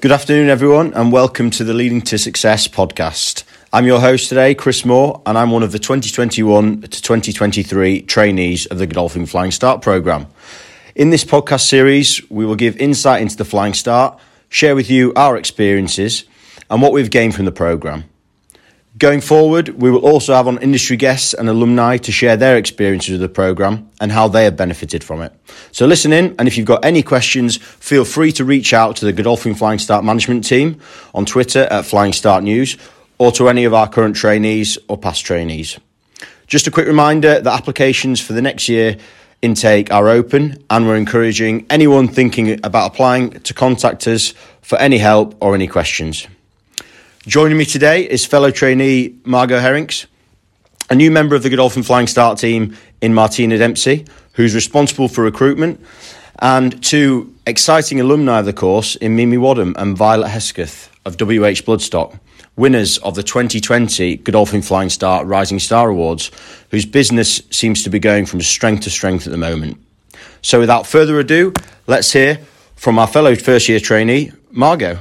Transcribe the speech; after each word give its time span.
Good 0.00 0.12
afternoon, 0.12 0.48
everyone, 0.48 0.94
and 0.94 1.10
welcome 1.10 1.50
to 1.50 1.64
the 1.64 1.74
Leading 1.74 2.00
to 2.02 2.18
Success 2.18 2.68
podcast. 2.68 3.42
I'm 3.72 3.84
your 3.84 3.98
host 3.98 4.28
today, 4.28 4.54
Chris 4.54 4.84
Moore, 4.84 5.20
and 5.26 5.36
I'm 5.36 5.50
one 5.50 5.64
of 5.64 5.72
the 5.72 5.80
2021 5.80 6.82
to 6.82 7.02
2023 7.02 8.02
trainees 8.02 8.66
of 8.66 8.78
the 8.78 8.86
Godolphin 8.86 9.26
Flying 9.26 9.50
Start 9.50 9.82
programme. 9.82 10.28
In 10.94 11.10
this 11.10 11.24
podcast 11.24 11.66
series, 11.66 12.22
we 12.30 12.46
will 12.46 12.54
give 12.54 12.76
insight 12.76 13.22
into 13.22 13.36
the 13.36 13.44
Flying 13.44 13.74
Start, 13.74 14.20
share 14.48 14.76
with 14.76 14.88
you 14.88 15.12
our 15.16 15.36
experiences, 15.36 16.22
and 16.70 16.80
what 16.80 16.92
we've 16.92 17.10
gained 17.10 17.34
from 17.34 17.46
the 17.46 17.50
programme. 17.50 18.04
Going 18.98 19.20
forward, 19.20 19.80
we 19.80 19.92
will 19.92 20.04
also 20.04 20.34
have 20.34 20.48
on 20.48 20.58
industry 20.58 20.96
guests 20.96 21.32
and 21.32 21.48
alumni 21.48 21.98
to 21.98 22.10
share 22.10 22.36
their 22.36 22.56
experiences 22.56 23.14
of 23.14 23.20
the 23.20 23.28
programme 23.28 23.88
and 24.00 24.10
how 24.10 24.26
they 24.26 24.42
have 24.42 24.56
benefited 24.56 25.04
from 25.04 25.22
it. 25.22 25.32
So 25.70 25.86
listen 25.86 26.12
in, 26.12 26.34
and 26.36 26.48
if 26.48 26.56
you've 26.56 26.66
got 26.66 26.84
any 26.84 27.04
questions, 27.04 27.58
feel 27.58 28.04
free 28.04 28.32
to 28.32 28.44
reach 28.44 28.72
out 28.72 28.96
to 28.96 29.04
the 29.04 29.12
Godolphin 29.12 29.54
Flying 29.54 29.78
Start 29.78 30.04
management 30.04 30.44
team 30.44 30.80
on 31.14 31.26
Twitter 31.26 31.68
at 31.70 31.84
Flying 31.84 32.12
Start 32.12 32.42
News 32.42 32.76
or 33.18 33.30
to 33.32 33.48
any 33.48 33.64
of 33.64 33.72
our 33.72 33.88
current 33.88 34.16
trainees 34.16 34.78
or 34.88 34.98
past 34.98 35.24
trainees. 35.24 35.78
Just 36.48 36.66
a 36.66 36.70
quick 36.72 36.88
reminder 36.88 37.40
that 37.40 37.56
applications 37.56 38.20
for 38.20 38.32
the 38.32 38.42
next 38.42 38.68
year 38.68 38.96
intake 39.42 39.92
are 39.92 40.08
open 40.08 40.64
and 40.70 40.88
we're 40.88 40.96
encouraging 40.96 41.66
anyone 41.70 42.08
thinking 42.08 42.58
about 42.64 42.90
applying 42.92 43.30
to 43.30 43.54
contact 43.54 44.08
us 44.08 44.34
for 44.60 44.76
any 44.78 44.98
help 44.98 45.36
or 45.40 45.54
any 45.54 45.68
questions. 45.68 46.26
Joining 47.28 47.58
me 47.58 47.66
today 47.66 48.08
is 48.08 48.24
fellow 48.24 48.50
trainee 48.50 49.14
Margaux 49.22 49.60
Herinckx, 49.60 50.06
a 50.88 50.94
new 50.94 51.10
member 51.10 51.36
of 51.36 51.42
the 51.42 51.50
Godolphin 51.50 51.82
Flying 51.82 52.06
Start 52.06 52.38
team 52.38 52.74
in 53.02 53.12
Martina 53.12 53.58
Dempsey, 53.58 54.06
who's 54.32 54.54
responsible 54.54 55.08
for 55.08 55.24
recruitment, 55.24 55.78
and 56.38 56.82
two 56.82 57.34
exciting 57.46 58.00
alumni 58.00 58.38
of 58.38 58.46
the 58.46 58.54
course 58.54 58.96
in 58.96 59.14
Mimi 59.14 59.36
Wadham 59.36 59.76
and 59.76 59.94
Violet 59.94 60.28
Hesketh 60.28 60.90
of 61.04 61.16
WH 61.16 61.60
Bloodstock, 61.66 62.18
winners 62.56 62.96
of 62.96 63.14
the 63.14 63.22
2020 63.22 64.16
Godolphin 64.16 64.62
Flying 64.62 64.88
Start 64.88 65.26
Rising 65.26 65.58
Star 65.58 65.90
Awards, 65.90 66.30
whose 66.70 66.86
business 66.86 67.42
seems 67.50 67.82
to 67.82 67.90
be 67.90 67.98
going 67.98 68.24
from 68.24 68.40
strength 68.40 68.84
to 68.84 68.90
strength 68.90 69.26
at 69.26 69.32
the 69.32 69.36
moment. 69.36 69.78
So 70.40 70.60
without 70.60 70.86
further 70.86 71.18
ado, 71.18 71.52
let's 71.86 72.10
hear 72.10 72.38
from 72.74 72.98
our 72.98 73.06
fellow 73.06 73.36
first 73.36 73.68
year 73.68 73.80
trainee, 73.80 74.32
Margaux. 74.50 74.98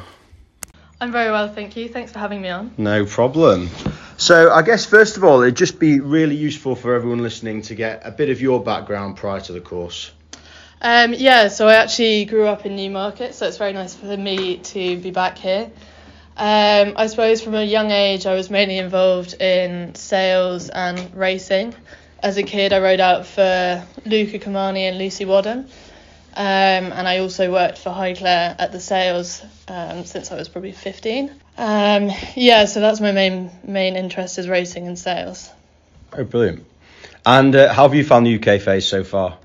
I'm 1.00 1.12
very 1.12 1.30
well, 1.30 1.48
thank 1.48 1.76
you. 1.76 1.90
Thanks 1.90 2.12
for 2.12 2.20
having 2.20 2.42
me 2.42 2.50
on. 2.50 2.73
No 2.78 3.06
problem. 3.06 3.70
So, 4.17 4.52
I 4.52 4.64
guess 4.64 4.86
first 4.86 5.16
of 5.16 5.23
all, 5.23 5.44
it'd 5.44 5.56
just 5.56 5.80
be 5.80 6.00
really 6.00 6.36
useful 6.36 6.76
for 6.76 6.95
everyone 6.95 7.20
listening 7.20 7.62
to 7.64 7.76
get 7.76 8.02
a 8.03 8.09
bit 8.09 8.31
of 8.31 8.42
your 8.42 8.64
background 8.64 9.18
prior 9.18 9.40
to 9.42 9.53
the 9.53 9.62
course. 9.62 10.12
Um, 10.81 11.14
yeah, 11.14 11.50
so 11.50 11.68
I 11.68 11.75
actually 11.75 12.25
grew 12.25 12.48
up 12.48 12.66
in 12.66 12.75
Newmarket, 12.75 13.36
so 13.36 13.48
it's 13.48 13.58
very 13.58 13.73
nice 13.73 13.94
for 13.94 14.18
me 14.18 14.58
to 14.58 14.98
be 14.98 15.12
back 15.12 15.38
here. 15.38 15.72
Um, 16.36 16.94
I 16.95 17.08
suppose 17.08 17.42
from 17.42 17.56
a 17.56 17.64
young 17.64 17.92
age, 17.92 18.25
I 18.25 18.34
was 18.34 18.50
mainly 18.50 18.78
involved 18.78 19.40
in 19.40 19.94
sales 19.94 20.70
and 20.70 21.14
racing. 21.16 21.75
As 22.22 22.38
a 22.38 22.44
kid, 22.44 22.73
I 22.73 22.80
rode 22.80 23.00
out 23.00 23.28
for 23.28 23.86
Luca 24.06 24.40
Cumani 24.40 24.90
and 24.90 24.98
Lucy 24.98 25.25
Wadham. 25.25 25.68
Um, 26.38 26.92
and 26.94 27.08
I 27.08 27.18
also 27.18 27.52
worked 27.52 27.80
for 27.80 27.90
Highclere 27.90 28.56
at 28.60 28.72
the 28.72 28.80
sales 28.80 29.44
um, 29.68 30.06
since 30.06 30.32
I 30.32 30.36
was 30.36 30.48
probably 30.48 30.72
15. 30.72 31.32
Um, 31.58 32.12
yeah, 32.36 32.66
so 32.66 32.80
that's 32.80 33.02
my 33.02 33.12
main 33.12 33.50
main 33.64 33.96
interest 33.96 34.38
is 34.38 34.48
racing 34.48 34.86
and 34.86 35.00
sales. 35.00 35.50
Oh, 36.14 36.24
brilliant! 36.24 36.64
And 37.26 37.56
uh, 37.56 37.74
how 37.74 37.88
have 37.88 37.96
you 37.96 38.04
found 38.04 38.28
the 38.28 38.36
UK 38.36 38.62
phase 38.62 38.86
so 38.88 39.04
far? 39.04 39.40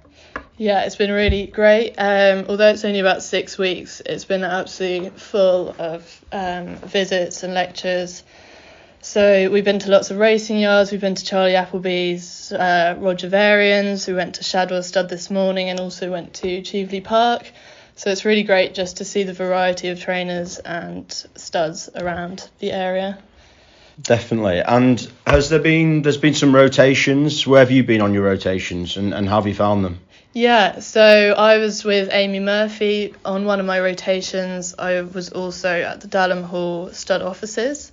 Yeah, 0.59 0.85
it's 0.85 0.97
been 0.97 1.11
really 1.11 1.47
great. 1.47 1.95
Um, 1.97 2.45
although 2.51 2.69
it's 2.69 2.85
only 2.85 3.01
about 3.01 3.23
six 3.23 3.57
weeks, 3.57 4.03
it's 4.05 4.27
been 4.27 4.45
absolutely 4.45 5.09
full 5.11 5.75
of 5.79 6.25
um, 6.31 6.77
visits 6.77 7.43
and 7.43 7.55
lectures. 7.55 8.23
So 9.05 9.51
we've 9.51 9.65
been 9.65 9.81
to 9.81 9.91
lots 9.91 10.13
of 10.13 10.19
racing 10.19 10.61
yards. 10.61 10.93
We've 10.93 11.01
been 11.01 11.17
to 11.17 11.25
Charlie 11.25 11.57
Appleby's, 11.57 12.53
uh, 12.53 12.95
Roger 12.99 13.29
Varian's. 13.29 14.07
We 14.07 14.15
went 14.15 14.37
to 14.37 14.45
Shadwell 14.45 14.85
Stud 14.85 15.09
this 15.09 15.29
morning 15.29 15.71
and 15.71 15.81
also 15.81 16.09
went 16.09 16.35
to 16.35 16.63
Cheveley 16.63 17.01
Park. 17.01 17.51
So 17.97 18.11
it's 18.11 18.25
really 18.25 18.45
great 18.45 18.75
just 18.75 18.99
to 18.99 19.05
see 19.05 19.25
the 19.25 19.33
variety 19.33 19.89
of 19.89 20.01
trainers 20.01 20.61
and 20.61 21.11
studs 21.35 21.91
around 21.97 22.49
the 22.61 22.71
area. 22.71 23.19
Definitely. 24.01 24.61
And 24.61 25.11
has 25.27 25.49
there 25.49 25.59
been 25.59 26.03
there's 26.03 26.17
been 26.17 26.35
some 26.35 26.55
rotations? 26.55 27.45
Where 27.45 27.59
have 27.59 27.73
you 27.73 27.83
been 27.83 28.03
on 28.03 28.15
your 28.15 28.23
rotations 28.23 28.97
and, 28.97 29.13
and 29.13 29.29
how 29.29 29.35
have 29.35 29.49
you 29.49 29.55
found 29.55 29.85
them? 29.85 29.99
Yeah, 30.33 30.79
so 30.79 31.35
I 31.37 31.59
was 31.59 31.85
with 31.85 32.09
Amy 32.11 32.41
Murphy 32.41 33.15
on 33.25 33.45
one 33.45 33.61
of 33.61 33.67
my 33.67 33.81
rotations. 33.81 34.75
I 34.79 35.03
was 35.03 35.29
also 35.31 35.69
at 35.69 36.01
the 36.01 36.09
Dalham 36.09 36.43
Hall 36.45 36.91
stud 36.93 37.21
offices. 37.21 37.92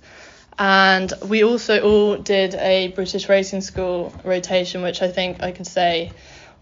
And 0.58 1.12
we 1.26 1.44
also 1.44 1.80
all 1.80 2.16
did 2.16 2.54
a 2.54 2.88
British 2.88 3.28
Racing 3.28 3.60
School 3.62 4.14
rotation, 4.24 4.82
which 4.82 5.02
I 5.02 5.08
think 5.08 5.42
I 5.42 5.52
can 5.52 5.64
say 5.64 6.12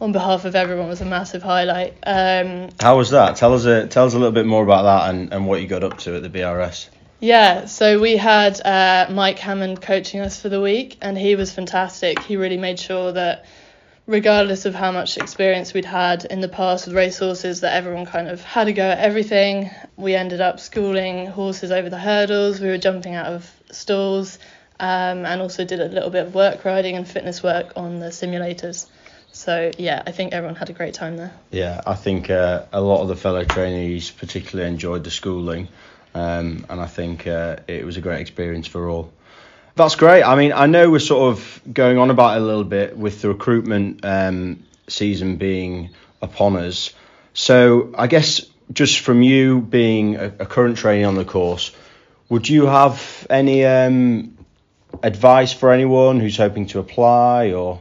on 0.00 0.12
behalf 0.12 0.44
of 0.44 0.54
everyone 0.54 0.88
was 0.88 1.00
a 1.00 1.04
massive 1.04 1.42
highlight. 1.42 1.94
Um, 2.04 2.68
How 2.80 2.96
was 2.96 3.10
that? 3.10 3.36
Tell 3.36 3.54
us 3.54 3.64
a 3.64 3.86
tell 3.88 4.06
us 4.06 4.14
a 4.14 4.18
little 4.18 4.32
bit 4.32 4.46
more 4.46 4.62
about 4.62 4.82
that 4.82 5.14
and, 5.14 5.32
and 5.32 5.46
what 5.46 5.60
you 5.60 5.66
got 5.66 5.82
up 5.82 5.98
to 5.98 6.16
at 6.16 6.22
the 6.22 6.30
BRS. 6.30 6.88
Yeah, 7.20 7.64
so 7.64 7.98
we 7.98 8.16
had 8.16 8.60
uh, 8.64 9.08
Mike 9.10 9.40
Hammond 9.40 9.82
coaching 9.82 10.20
us 10.20 10.40
for 10.40 10.48
the 10.48 10.60
week, 10.60 10.98
and 11.00 11.18
he 11.18 11.34
was 11.34 11.52
fantastic. 11.52 12.20
He 12.20 12.36
really 12.36 12.58
made 12.58 12.78
sure 12.78 13.10
that 13.10 13.44
regardless 14.06 14.66
of 14.66 14.74
how 14.74 14.92
much 14.92 15.18
experience 15.18 15.74
we'd 15.74 15.84
had 15.84 16.24
in 16.24 16.40
the 16.40 16.48
past 16.48 16.86
with 16.86 16.94
race 16.94 17.18
horses, 17.18 17.62
that 17.62 17.74
everyone 17.74 18.06
kind 18.06 18.28
of 18.28 18.40
had 18.42 18.68
a 18.68 18.72
go 18.72 18.84
at 18.84 18.98
everything. 18.98 19.68
We 19.96 20.14
ended 20.14 20.40
up 20.40 20.60
schooling 20.60 21.26
horses 21.26 21.72
over 21.72 21.90
the 21.90 21.98
hurdles, 21.98 22.60
we 22.60 22.68
were 22.68 22.78
jumping 22.78 23.16
out 23.16 23.26
of 23.26 23.50
stalls, 23.70 24.38
um, 24.80 25.26
and 25.26 25.40
also 25.40 25.64
did 25.64 25.80
a 25.80 25.88
little 25.88 26.10
bit 26.10 26.26
of 26.26 26.34
work 26.34 26.64
riding 26.64 26.96
and 26.96 27.06
fitness 27.06 27.42
work 27.42 27.72
on 27.76 27.98
the 27.98 28.06
simulators. 28.06 28.86
So 29.32 29.70
yeah, 29.78 30.02
I 30.06 30.10
think 30.12 30.32
everyone 30.32 30.56
had 30.56 30.70
a 30.70 30.72
great 30.72 30.94
time 30.94 31.16
there. 31.16 31.32
Yeah, 31.50 31.80
I 31.86 31.94
think 31.94 32.30
uh, 32.30 32.64
a 32.72 32.80
lot 32.80 33.02
of 33.02 33.08
the 33.08 33.16
fellow 33.16 33.44
trainees 33.44 34.10
particularly 34.10 34.70
enjoyed 34.70 35.04
the 35.04 35.10
schooling, 35.10 35.68
um, 36.14 36.66
and 36.68 36.80
I 36.80 36.86
think 36.86 37.26
uh, 37.26 37.56
it 37.66 37.84
was 37.84 37.96
a 37.96 38.00
great 38.00 38.20
experience 38.20 38.66
for 38.66 38.88
all. 38.88 39.12
That's 39.76 39.94
great. 39.94 40.24
I 40.24 40.34
mean, 40.34 40.52
I 40.52 40.66
know 40.66 40.90
we're 40.90 40.98
sort 40.98 41.32
of 41.32 41.60
going 41.72 41.98
on 41.98 42.10
about 42.10 42.36
it 42.36 42.42
a 42.42 42.44
little 42.44 42.64
bit 42.64 42.96
with 42.96 43.22
the 43.22 43.28
recruitment 43.28 44.04
um, 44.04 44.64
season 44.88 45.36
being 45.36 45.90
upon 46.20 46.56
us. 46.56 46.92
So 47.32 47.94
I 47.96 48.08
guess 48.08 48.44
just 48.72 48.98
from 49.00 49.22
you 49.22 49.60
being 49.60 50.16
a, 50.16 50.32
a 50.40 50.46
current 50.46 50.78
trainee 50.78 51.04
on 51.04 51.14
the 51.14 51.24
course, 51.24 51.70
would 52.28 52.48
you 52.48 52.66
have 52.66 53.26
any 53.30 53.64
um, 53.64 54.36
advice 55.02 55.52
for 55.52 55.72
anyone 55.72 56.20
who's 56.20 56.36
hoping 56.36 56.66
to 56.66 56.78
apply 56.78 57.52
or? 57.52 57.80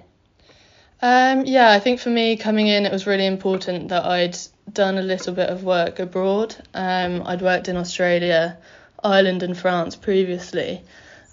Um, 1.02 1.46
yeah, 1.46 1.72
I 1.72 1.80
think 1.80 2.00
for 2.00 2.09
me 2.09 2.38
coming 2.38 2.68
in, 2.68 2.85
it 2.85 2.91
was 2.91 3.06
really 3.06 3.25
important 3.25 3.90
that 3.90 4.06
I'd 4.06 4.38
done 4.72 4.97
a 4.97 5.02
little 5.02 5.34
bit 5.34 5.50
of 5.50 5.63
work 5.63 6.00
abroad. 6.00 6.56
Um, 6.74 7.24
I'd 7.25 7.41
worked 7.41 7.68
in 7.68 7.78
Australia, 7.78 8.58
Ireland, 9.03 9.44
and 9.44 9.56
France 9.56 9.96
previously. 9.96 10.81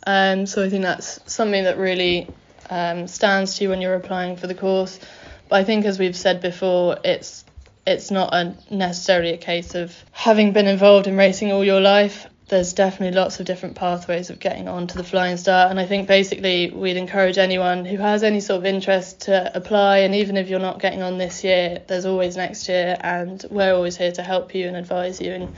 Um, 0.06 0.44
so 0.46 0.62
I 0.62 0.68
think 0.68 0.82
that's 0.82 1.20
something 1.32 1.64
that 1.64 1.78
really 1.78 2.28
um, 2.68 3.06
stands 3.06 3.56
to 3.56 3.64
you 3.64 3.70
when 3.70 3.80
you're 3.80 3.94
applying 3.94 4.36
for 4.36 4.46
the 4.46 4.54
course. 4.54 5.00
But 5.48 5.56
I 5.56 5.64
think, 5.64 5.86
as 5.86 5.98
we've 5.98 6.16
said 6.16 6.42
before, 6.42 6.98
it's 7.04 7.44
it's 7.86 8.10
not 8.10 8.32
a, 8.32 8.54
necessarily 8.70 9.32
a 9.32 9.36
case 9.36 9.74
of 9.74 9.94
having 10.10 10.52
been 10.52 10.66
involved 10.66 11.06
in 11.06 11.16
racing 11.16 11.52
all 11.52 11.64
your 11.64 11.80
life. 11.80 12.26
There's 12.54 12.72
definitely 12.72 13.18
lots 13.18 13.40
of 13.40 13.46
different 13.46 13.74
pathways 13.74 14.30
of 14.30 14.38
getting 14.38 14.68
onto 14.68 14.96
the 14.96 15.02
Flying 15.02 15.38
Start, 15.38 15.72
and 15.72 15.80
I 15.80 15.86
think 15.86 16.06
basically 16.06 16.70
we'd 16.70 16.96
encourage 16.96 17.36
anyone 17.36 17.84
who 17.84 17.96
has 17.96 18.22
any 18.22 18.38
sort 18.38 18.58
of 18.58 18.64
interest 18.64 19.22
to 19.22 19.50
apply. 19.56 19.98
And 19.98 20.14
even 20.14 20.36
if 20.36 20.48
you're 20.48 20.60
not 20.60 20.78
getting 20.78 21.02
on 21.02 21.18
this 21.18 21.42
year, 21.42 21.82
there's 21.88 22.06
always 22.06 22.36
next 22.36 22.68
year, 22.68 22.96
and 23.00 23.44
we're 23.50 23.74
always 23.74 23.96
here 23.96 24.12
to 24.12 24.22
help 24.22 24.54
you 24.54 24.68
and 24.68 24.76
advise 24.76 25.20
you 25.20 25.32
and 25.32 25.56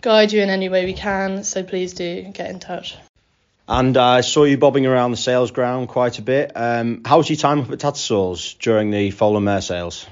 guide 0.00 0.32
you 0.32 0.40
in 0.40 0.48
any 0.48 0.70
way 0.70 0.86
we 0.86 0.94
can. 0.94 1.44
So 1.44 1.62
please 1.62 1.92
do 1.92 2.22
get 2.32 2.48
in 2.48 2.58
touch. 2.58 2.96
And 3.68 3.98
I 3.98 4.22
saw 4.22 4.44
you 4.44 4.56
bobbing 4.56 4.86
around 4.86 5.10
the 5.10 5.18
sales 5.18 5.50
ground 5.50 5.88
quite 5.88 6.18
a 6.18 6.22
bit. 6.22 6.52
Um, 6.54 7.02
how 7.04 7.18
was 7.18 7.28
your 7.28 7.36
time 7.36 7.60
up 7.60 7.70
at 7.70 7.80
Tattersalls 7.80 8.54
during 8.54 8.90
the 8.90 9.12
and 9.20 9.44
Mare 9.44 9.60
sales? 9.60 10.06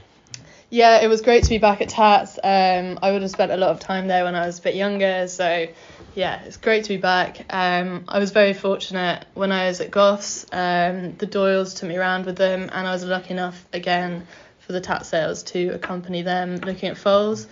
Yeah, 0.70 1.02
it 1.02 1.08
was 1.08 1.22
great 1.22 1.44
to 1.44 1.48
be 1.48 1.56
back 1.56 1.80
at 1.80 1.88
Tats. 1.88 2.38
Um, 2.44 2.98
I 3.00 3.10
would 3.12 3.22
have 3.22 3.30
spent 3.30 3.50
a 3.50 3.56
lot 3.56 3.70
of 3.70 3.80
time 3.80 4.06
there 4.06 4.24
when 4.24 4.34
I 4.34 4.44
was 4.44 4.58
a 4.58 4.62
bit 4.62 4.74
younger, 4.74 5.26
so 5.26 5.66
yeah, 6.14 6.42
it's 6.42 6.58
great 6.58 6.84
to 6.84 6.90
be 6.90 6.98
back. 6.98 7.46
Um, 7.48 8.04
I 8.06 8.18
was 8.18 8.32
very 8.32 8.52
fortunate 8.52 9.24
when 9.32 9.50
I 9.50 9.68
was 9.68 9.80
at 9.80 9.90
Goffs. 9.90 10.44
Um, 10.52 11.16
the 11.16 11.26
Doyles 11.26 11.74
took 11.78 11.88
me 11.88 11.96
around 11.96 12.26
with 12.26 12.36
them, 12.36 12.68
and 12.70 12.86
I 12.86 12.92
was 12.92 13.02
lucky 13.02 13.30
enough 13.30 13.64
again 13.72 14.26
for 14.58 14.72
the 14.72 14.80
Tat 14.82 15.06
sales 15.06 15.42
to 15.44 15.68
accompany 15.68 16.20
them 16.20 16.56
looking 16.56 16.90
at 16.90 16.98
foals. 16.98 17.46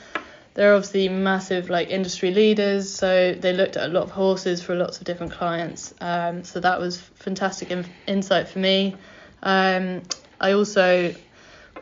They're 0.52 0.74
obviously 0.74 1.08
massive 1.08 1.70
like 1.70 1.88
industry 1.88 2.32
leaders, 2.32 2.92
so 2.92 3.32
they 3.32 3.54
looked 3.54 3.78
at 3.78 3.88
a 3.88 3.92
lot 3.92 4.02
of 4.02 4.10
horses 4.10 4.62
for 4.62 4.74
lots 4.74 4.98
of 4.98 5.04
different 5.04 5.32
clients. 5.32 5.94
Um, 6.02 6.44
so 6.44 6.60
that 6.60 6.78
was 6.80 6.98
fantastic 6.98 7.70
in- 7.70 7.86
insight 8.06 8.48
for 8.48 8.58
me. 8.58 8.94
Um, 9.42 10.02
I 10.38 10.52
also 10.52 11.14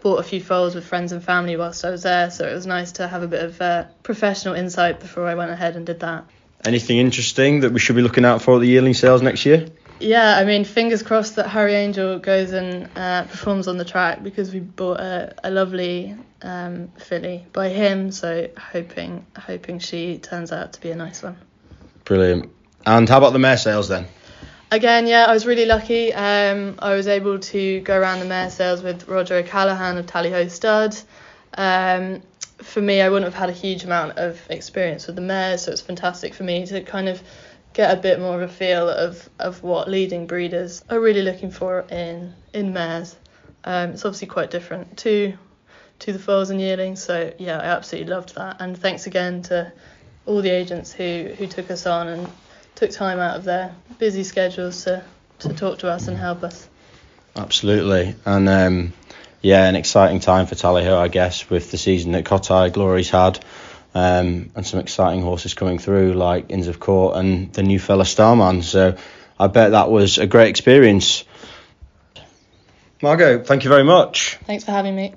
bought 0.00 0.20
a 0.20 0.22
few 0.22 0.40
foals 0.40 0.74
with 0.74 0.84
friends 0.84 1.12
and 1.12 1.22
family 1.22 1.56
whilst 1.56 1.84
I 1.84 1.90
was 1.90 2.02
there, 2.02 2.30
so 2.30 2.48
it 2.48 2.54
was 2.54 2.66
nice 2.66 2.92
to 2.92 3.08
have 3.08 3.22
a 3.22 3.28
bit 3.28 3.42
of 3.42 3.60
uh, 3.60 3.84
professional 4.02 4.54
insight 4.54 5.00
before 5.00 5.26
I 5.26 5.34
went 5.34 5.50
ahead 5.50 5.76
and 5.76 5.86
did 5.86 6.00
that. 6.00 6.24
Anything 6.64 6.98
interesting 6.98 7.60
that 7.60 7.72
we 7.72 7.78
should 7.78 7.96
be 7.96 8.02
looking 8.02 8.24
out 8.24 8.42
for 8.42 8.56
at 8.56 8.60
the 8.60 8.66
yearling 8.66 8.94
sales 8.94 9.22
next 9.22 9.44
year? 9.44 9.68
Yeah, 10.00 10.36
I 10.36 10.44
mean, 10.44 10.64
fingers 10.64 11.02
crossed 11.02 11.36
that 11.36 11.48
Harry 11.48 11.74
Angel 11.74 12.18
goes 12.18 12.52
and 12.52 12.88
uh, 12.96 13.24
performs 13.24 13.68
on 13.68 13.76
the 13.76 13.84
track 13.84 14.22
because 14.22 14.52
we 14.52 14.60
bought 14.60 15.00
a, 15.00 15.34
a 15.44 15.50
lovely 15.50 16.16
um, 16.42 16.88
filly 16.98 17.46
by 17.52 17.68
him. 17.68 18.10
So 18.10 18.48
hoping 18.58 19.24
hoping 19.36 19.78
she 19.78 20.18
turns 20.18 20.52
out 20.52 20.74
to 20.74 20.80
be 20.80 20.90
a 20.90 20.96
nice 20.96 21.22
one. 21.22 21.36
Brilliant. 22.04 22.50
And 22.84 23.08
how 23.08 23.18
about 23.18 23.32
the 23.32 23.38
mare 23.38 23.56
sales 23.56 23.88
then? 23.88 24.06
Again, 24.70 25.06
yeah, 25.06 25.26
I 25.26 25.32
was 25.32 25.46
really 25.46 25.66
lucky. 25.66 26.12
Um, 26.12 26.76
I 26.80 26.94
was 26.94 27.06
able 27.06 27.38
to 27.38 27.80
go 27.80 27.98
around 27.98 28.20
the 28.20 28.26
mare 28.26 28.50
sales 28.50 28.82
with 28.82 29.06
Roger 29.06 29.36
O'Callaghan 29.36 29.98
of 29.98 30.06
Tally 30.06 30.30
Ho 30.30 30.48
Stud. 30.48 30.96
Um, 31.56 32.22
for 32.58 32.80
me, 32.80 33.00
I 33.00 33.08
wouldn't 33.08 33.32
have 33.32 33.38
had 33.38 33.50
a 33.50 33.52
huge 33.52 33.84
amount 33.84 34.18
of 34.18 34.40
experience 34.50 35.06
with 35.06 35.16
the 35.16 35.22
mares, 35.22 35.62
so 35.62 35.72
it's 35.72 35.80
fantastic 35.80 36.34
for 36.34 36.44
me 36.44 36.66
to 36.66 36.82
kind 36.82 37.08
of 37.08 37.22
get 37.72 37.96
a 37.96 38.00
bit 38.00 38.20
more 38.20 38.40
of 38.40 38.48
a 38.48 38.52
feel 38.52 38.88
of, 38.88 39.28
of 39.38 39.62
what 39.62 39.88
leading 39.88 40.26
breeders 40.26 40.82
are 40.88 41.00
really 41.00 41.22
looking 41.22 41.50
for 41.50 41.80
in 41.90 42.32
in 42.52 42.72
mares. 42.72 43.16
Um, 43.64 43.90
it's 43.90 44.04
obviously 44.04 44.28
quite 44.28 44.50
different 44.50 44.96
to 44.98 45.34
to 46.00 46.12
the 46.12 46.18
foals 46.18 46.50
and 46.50 46.60
yearlings, 46.60 47.02
so 47.02 47.32
yeah, 47.38 47.58
I 47.58 47.66
absolutely 47.66 48.12
loved 48.12 48.34
that. 48.34 48.56
And 48.60 48.76
thanks 48.76 49.06
again 49.06 49.42
to 49.42 49.72
all 50.26 50.40
the 50.42 50.50
agents 50.50 50.92
who, 50.92 51.32
who 51.38 51.46
took 51.46 51.70
us 51.70 51.86
on 51.86 52.08
and 52.08 52.28
took 52.74 52.90
time 52.90 53.18
out 53.18 53.36
of 53.36 53.44
their 53.44 53.74
busy 53.98 54.24
schedules 54.24 54.84
to, 54.84 55.04
to 55.40 55.52
talk 55.54 55.78
to 55.80 55.88
us 55.88 56.08
and 56.08 56.16
help 56.16 56.42
us. 56.42 56.68
Absolutely, 57.36 58.14
and 58.24 58.48
um, 58.48 58.92
yeah, 59.42 59.68
an 59.68 59.76
exciting 59.76 60.20
time 60.20 60.46
for 60.46 60.54
Tally 60.54 60.84
Ho, 60.84 60.98
I 60.98 61.08
guess, 61.08 61.50
with 61.50 61.70
the 61.70 61.78
season 61.78 62.12
that 62.12 62.24
Cotai 62.24 62.72
Glory's 62.72 63.10
had 63.10 63.44
um, 63.94 64.50
and 64.54 64.66
some 64.66 64.80
exciting 64.80 65.22
horses 65.22 65.54
coming 65.54 65.78
through 65.78 66.14
like 66.14 66.46
Inns 66.50 66.66
of 66.66 66.80
Court 66.80 67.16
and 67.16 67.52
the 67.52 67.62
new 67.62 67.78
fella 67.78 68.04
Starman. 68.04 68.62
So 68.62 68.96
I 69.38 69.46
bet 69.46 69.70
that 69.70 69.90
was 69.90 70.18
a 70.18 70.26
great 70.26 70.48
experience. 70.48 71.24
Margaux, 73.02 73.44
thank 73.44 73.64
you 73.64 73.70
very 73.70 73.84
much. 73.84 74.38
Thanks 74.44 74.64
for 74.64 74.72
having 74.72 74.96
me. 74.96 75.14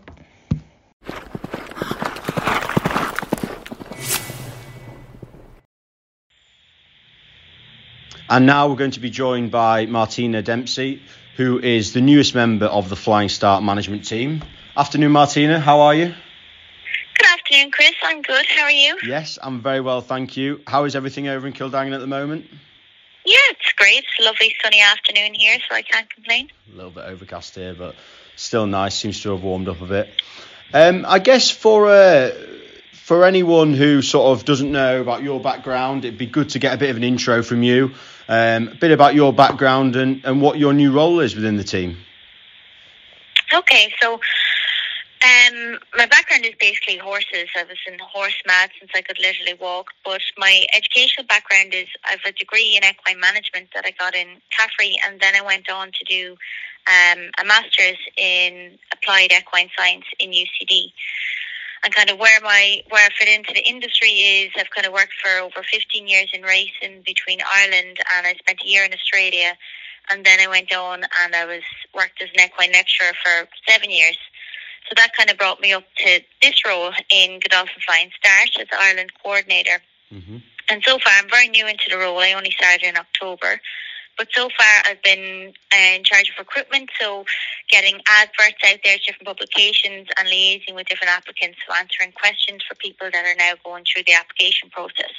And 8.29 8.45
now 8.45 8.67
we're 8.67 8.75
going 8.75 8.91
to 8.91 8.99
be 8.99 9.09
joined 9.09 9.51
by 9.51 9.85
Martina 9.85 10.41
Dempsey, 10.41 11.01
who 11.37 11.59
is 11.59 11.93
the 11.93 12.01
newest 12.01 12.35
member 12.35 12.65
of 12.65 12.89
the 12.89 12.97
Flying 12.97 13.29
Start 13.29 13.63
management 13.63 14.05
team. 14.05 14.43
Afternoon, 14.75 15.13
Martina. 15.13 15.61
How 15.61 15.79
are 15.79 15.95
you? 15.95 16.13
Good 17.17 17.25
afternoon, 17.25 17.71
Chris. 17.71 17.93
I'm 18.03 18.21
good. 18.21 18.45
How 18.47 18.63
are 18.63 18.71
you? 18.71 18.97
Yes, 19.05 19.39
I'm 19.41 19.61
very 19.61 19.79
well, 19.79 20.01
thank 20.01 20.35
you. 20.35 20.59
How 20.67 20.83
is 20.83 20.93
everything 20.93 21.29
over 21.29 21.47
in 21.47 21.53
Kildangan 21.53 21.93
at 21.93 22.01
the 22.01 22.07
moment? 22.07 22.47
Yeah, 23.25 23.35
it's 23.51 23.71
great. 23.77 23.99
It's 23.99 24.19
a 24.19 24.23
lovely 24.23 24.53
sunny 24.61 24.81
afternoon 24.81 25.33
here, 25.33 25.57
so 25.69 25.73
I 25.73 25.81
can't 25.81 26.09
complain. 26.09 26.49
A 26.73 26.75
little 26.75 26.91
bit 26.91 27.05
overcast 27.05 27.55
here, 27.55 27.75
but 27.75 27.95
still 28.35 28.67
nice. 28.67 28.95
Seems 28.95 29.21
to 29.21 29.31
have 29.31 29.41
warmed 29.41 29.69
up 29.69 29.79
a 29.79 29.85
bit. 29.85 30.09
Um, 30.73 31.05
I 31.07 31.19
guess 31.19 31.49
for 31.49 31.87
uh, 31.89 32.31
for 33.07 33.23
anyone 33.23 33.71
who 33.71 34.01
sort 34.01 34.37
of 34.37 34.43
doesn't 34.43 34.69
know 34.69 34.99
about 34.99 35.23
your 35.23 35.39
background, 35.39 36.03
it'd 36.03 36.17
be 36.17 36.25
good 36.25 36.49
to 36.49 36.59
get 36.59 36.73
a 36.73 36.77
bit 36.77 36.89
of 36.89 36.97
an 36.97 37.05
intro 37.05 37.41
from 37.41 37.63
you, 37.63 37.93
um, 38.27 38.67
a 38.67 38.75
bit 38.75 38.91
about 38.91 39.15
your 39.15 39.31
background 39.31 39.95
and, 39.95 40.25
and 40.25 40.41
what 40.41 40.59
your 40.59 40.73
new 40.73 40.91
role 40.91 41.21
is 41.21 41.33
within 41.33 41.55
the 41.55 41.63
team. 41.63 41.95
Okay, 43.53 43.93
so 44.01 44.15
um, 44.15 45.79
my 45.95 46.05
background 46.05 46.43
is 46.43 46.51
basically 46.59 46.97
horses. 46.97 47.47
I 47.55 47.63
was 47.63 47.77
in 47.87 47.97
horse 47.97 48.35
mad 48.45 48.71
since 48.77 48.91
I 48.93 49.01
could 49.01 49.19
literally 49.19 49.53
walk. 49.53 49.87
But 50.03 50.19
my 50.37 50.65
educational 50.73 51.25
background 51.27 51.73
is 51.73 51.87
I 52.03 52.11
have 52.11 52.19
a 52.25 52.33
degree 52.33 52.75
in 52.75 52.83
equine 52.83 53.21
management 53.21 53.69
that 53.73 53.85
I 53.85 53.91
got 53.97 54.15
in 54.15 54.41
Caffrey, 54.51 54.97
and 55.07 55.17
then 55.21 55.33
I 55.33 55.41
went 55.45 55.69
on 55.71 55.93
to 55.93 56.03
do 56.09 56.35
um, 56.87 57.31
a 57.39 57.45
master's 57.45 57.99
in 58.17 58.77
applied 58.91 59.31
equine 59.31 59.69
science 59.77 60.03
in 60.19 60.31
UCD. 60.31 60.91
And 61.83 61.93
kind 61.93 62.09
of 62.09 62.17
where 62.17 62.39
my 62.41 62.81
where 62.89 63.05
I 63.05 63.09
fit 63.17 63.27
into 63.27 63.53
the 63.53 63.67
industry 63.67 64.09
is 64.09 64.51
I've 64.57 64.69
kind 64.71 64.87
of 64.87 64.93
worked 64.93 65.13
for 65.21 65.29
over 65.39 65.63
15 65.63 66.07
years 66.07 66.29
in 66.33 66.41
racing 66.41 67.03
between 67.05 67.39
Ireland 67.45 67.97
and 68.15 68.27
I 68.27 68.33
spent 68.33 68.61
a 68.63 68.67
year 68.67 68.83
in 68.83 68.93
Australia, 68.93 69.57
and 70.09 70.25
then 70.25 70.39
I 70.39 70.47
went 70.47 70.73
on 70.73 71.03
and 71.03 71.35
I 71.35 71.45
was 71.45 71.63
worked 71.93 72.21
as 72.21 72.29
an 72.33 72.45
equine 72.45 72.71
lecturer 72.71 73.13
for 73.23 73.47
seven 73.67 73.91
years. 73.91 74.17
So 74.89 74.93
that 74.95 75.15
kind 75.15 75.29
of 75.29 75.37
brought 75.37 75.59
me 75.59 75.73
up 75.73 75.83
to 75.97 76.21
this 76.41 76.65
role 76.65 76.91
in 77.09 77.39
Godolphin 77.39 77.81
Flying 77.85 78.09
Start 78.17 78.49
as 78.59 78.67
Ireland 78.71 79.11
coordinator. 79.21 79.81
Mm-hmm. 80.13 80.37
And 80.69 80.83
so 80.85 80.97
far, 80.99 81.13
I'm 81.17 81.29
very 81.29 81.47
new 81.49 81.67
into 81.67 81.89
the 81.89 81.97
role. 81.97 82.19
I 82.19 82.33
only 82.33 82.51
started 82.51 82.83
in 82.83 82.97
October. 82.97 83.59
But 84.17 84.29
so 84.33 84.49
far, 84.49 84.81
I've 84.85 85.01
been 85.03 85.53
uh, 85.71 85.95
in 85.95 86.03
charge 86.03 86.29
of 86.29 86.35
recruitment, 86.39 86.89
so 86.99 87.25
getting 87.69 88.01
adverts 88.09 88.57
out 88.65 88.79
there 88.83 88.97
to 88.97 89.03
different 89.05 89.27
publications 89.27 90.07
and 90.17 90.27
liaising 90.27 90.73
with 90.73 90.87
different 90.87 91.13
applicants, 91.13 91.59
so 91.67 91.73
answering 91.79 92.11
questions 92.13 92.63
for 92.67 92.73
people 92.75 93.09
that 93.11 93.25
are 93.25 93.35
now 93.37 93.53
going 93.63 93.85
through 93.85 94.03
the 94.07 94.13
application 94.13 94.69
process. 94.69 95.13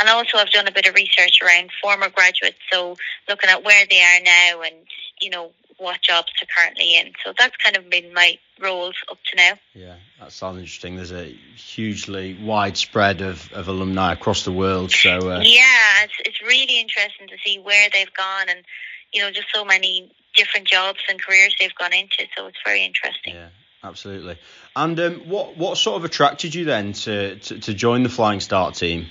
And 0.00 0.08
also, 0.08 0.38
I've 0.38 0.50
done 0.50 0.66
a 0.66 0.72
bit 0.72 0.86
of 0.86 0.94
research 0.94 1.38
around 1.40 1.70
former 1.80 2.08
graduates, 2.10 2.58
so 2.72 2.96
looking 3.28 3.50
at 3.50 3.62
where 3.62 3.86
they 3.88 4.02
are 4.02 4.20
now 4.24 4.62
and, 4.62 4.74
you 5.20 5.30
know, 5.30 5.52
what 5.78 6.00
jobs 6.00 6.32
they're 6.40 6.48
currently 6.56 6.96
in. 6.96 7.12
So 7.24 7.32
that's 7.38 7.56
kind 7.56 7.76
of 7.76 7.88
been 7.90 8.12
my 8.12 8.38
roles 8.60 8.94
up 9.10 9.18
to 9.30 9.36
now. 9.36 9.52
Yeah, 9.74 9.96
that 10.20 10.32
sounds 10.32 10.58
interesting. 10.58 10.96
There's 10.96 11.12
a 11.12 11.26
hugely 11.56 12.38
widespread 12.40 13.20
of, 13.20 13.52
of 13.52 13.68
alumni 13.68 14.12
across 14.12 14.44
the 14.44 14.52
world. 14.52 14.90
So 14.90 15.18
uh... 15.30 15.40
yeah, 15.42 16.04
it's 16.04 16.14
it's 16.24 16.42
really 16.42 16.80
interesting 16.80 17.28
to 17.28 17.36
see 17.44 17.58
where 17.58 17.88
they've 17.92 18.12
gone 18.14 18.48
and 18.48 18.64
you 19.12 19.22
know 19.22 19.30
just 19.30 19.48
so 19.54 19.64
many 19.64 20.12
different 20.34 20.66
jobs 20.66 21.00
and 21.08 21.20
careers 21.22 21.54
they've 21.60 21.74
gone 21.74 21.92
into. 21.92 22.26
So 22.36 22.46
it's 22.46 22.58
very 22.64 22.84
interesting. 22.84 23.34
Yeah. 23.34 23.48
Absolutely. 23.82 24.38
And 24.74 24.98
um, 24.98 25.14
what 25.28 25.58
what 25.58 25.76
sort 25.76 25.98
of 25.98 26.04
attracted 26.06 26.54
you 26.54 26.64
then 26.64 26.94
to, 26.94 27.36
to, 27.36 27.58
to 27.60 27.74
join 27.74 28.02
the 28.02 28.08
Flying 28.08 28.40
Start 28.40 28.76
team? 28.76 29.10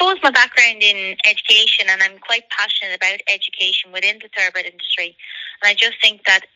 Suppose 0.00 0.16
my 0.22 0.30
background 0.30 0.82
in 0.82 1.16
education, 1.26 1.86
and 1.90 2.02
I'm 2.02 2.18
quite 2.20 2.48
passionate 2.48 2.96
about 2.96 3.20
education 3.28 3.92
within 3.92 4.18
the 4.22 4.30
thoroughbred 4.34 4.64
industry. 4.64 5.14
And 5.60 5.68
I 5.68 5.74
just 5.74 6.00
think 6.00 6.24
that 6.24 6.46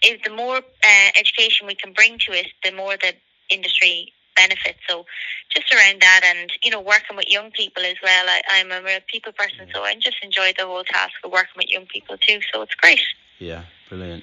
if 0.00 0.22
the 0.22 0.30
more 0.30 0.58
uh, 0.58 1.08
education 1.16 1.66
we 1.66 1.74
can 1.74 1.92
bring 1.92 2.20
to 2.20 2.32
it, 2.32 2.46
the 2.62 2.70
more 2.70 2.96
the 2.96 3.14
industry 3.50 4.12
benefits. 4.36 4.78
So 4.88 5.06
just 5.52 5.74
around 5.74 6.02
that, 6.02 6.20
and 6.24 6.52
you 6.62 6.70
know, 6.70 6.80
working 6.80 7.16
with 7.16 7.28
young 7.28 7.50
people 7.50 7.82
as 7.82 7.96
well. 8.00 8.26
I, 8.28 8.42
I'm 8.52 8.70
a 8.70 8.80
real 8.80 9.00
people 9.08 9.32
person, 9.32 9.66
so 9.74 9.82
I 9.82 9.96
just 9.96 10.18
enjoy 10.22 10.52
the 10.56 10.64
whole 10.64 10.84
task 10.84 11.14
of 11.24 11.32
working 11.32 11.54
with 11.56 11.70
young 11.70 11.86
people 11.86 12.16
too. 12.16 12.38
So 12.52 12.62
it's 12.62 12.76
great. 12.76 13.00
Yeah, 13.40 13.64
brilliant. 13.88 14.22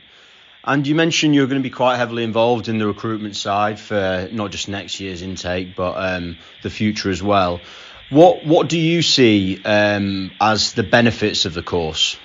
And 0.63 0.85
you 0.85 0.95
mentioned 0.95 1.33
you're 1.33 1.47
going 1.47 1.61
to 1.61 1.67
be 1.67 1.73
quite 1.73 1.97
heavily 1.97 2.23
involved 2.23 2.69
in 2.69 2.77
the 2.77 2.87
recruitment 2.87 3.35
side 3.35 3.79
for 3.79 4.29
not 4.31 4.51
just 4.51 4.69
next 4.69 4.99
year's 4.99 5.23
intake, 5.23 5.75
but 5.75 5.95
um, 5.97 6.37
the 6.61 6.69
future 6.69 7.09
as 7.09 7.21
well. 7.21 7.59
What 8.11 8.45
what 8.45 8.67
do 8.67 8.77
you 8.77 9.01
see 9.01 9.61
um, 9.63 10.31
as 10.41 10.73
the 10.73 10.83
benefits 10.83 11.45
of 11.45 11.53
the 11.53 11.63
course? 11.63 12.17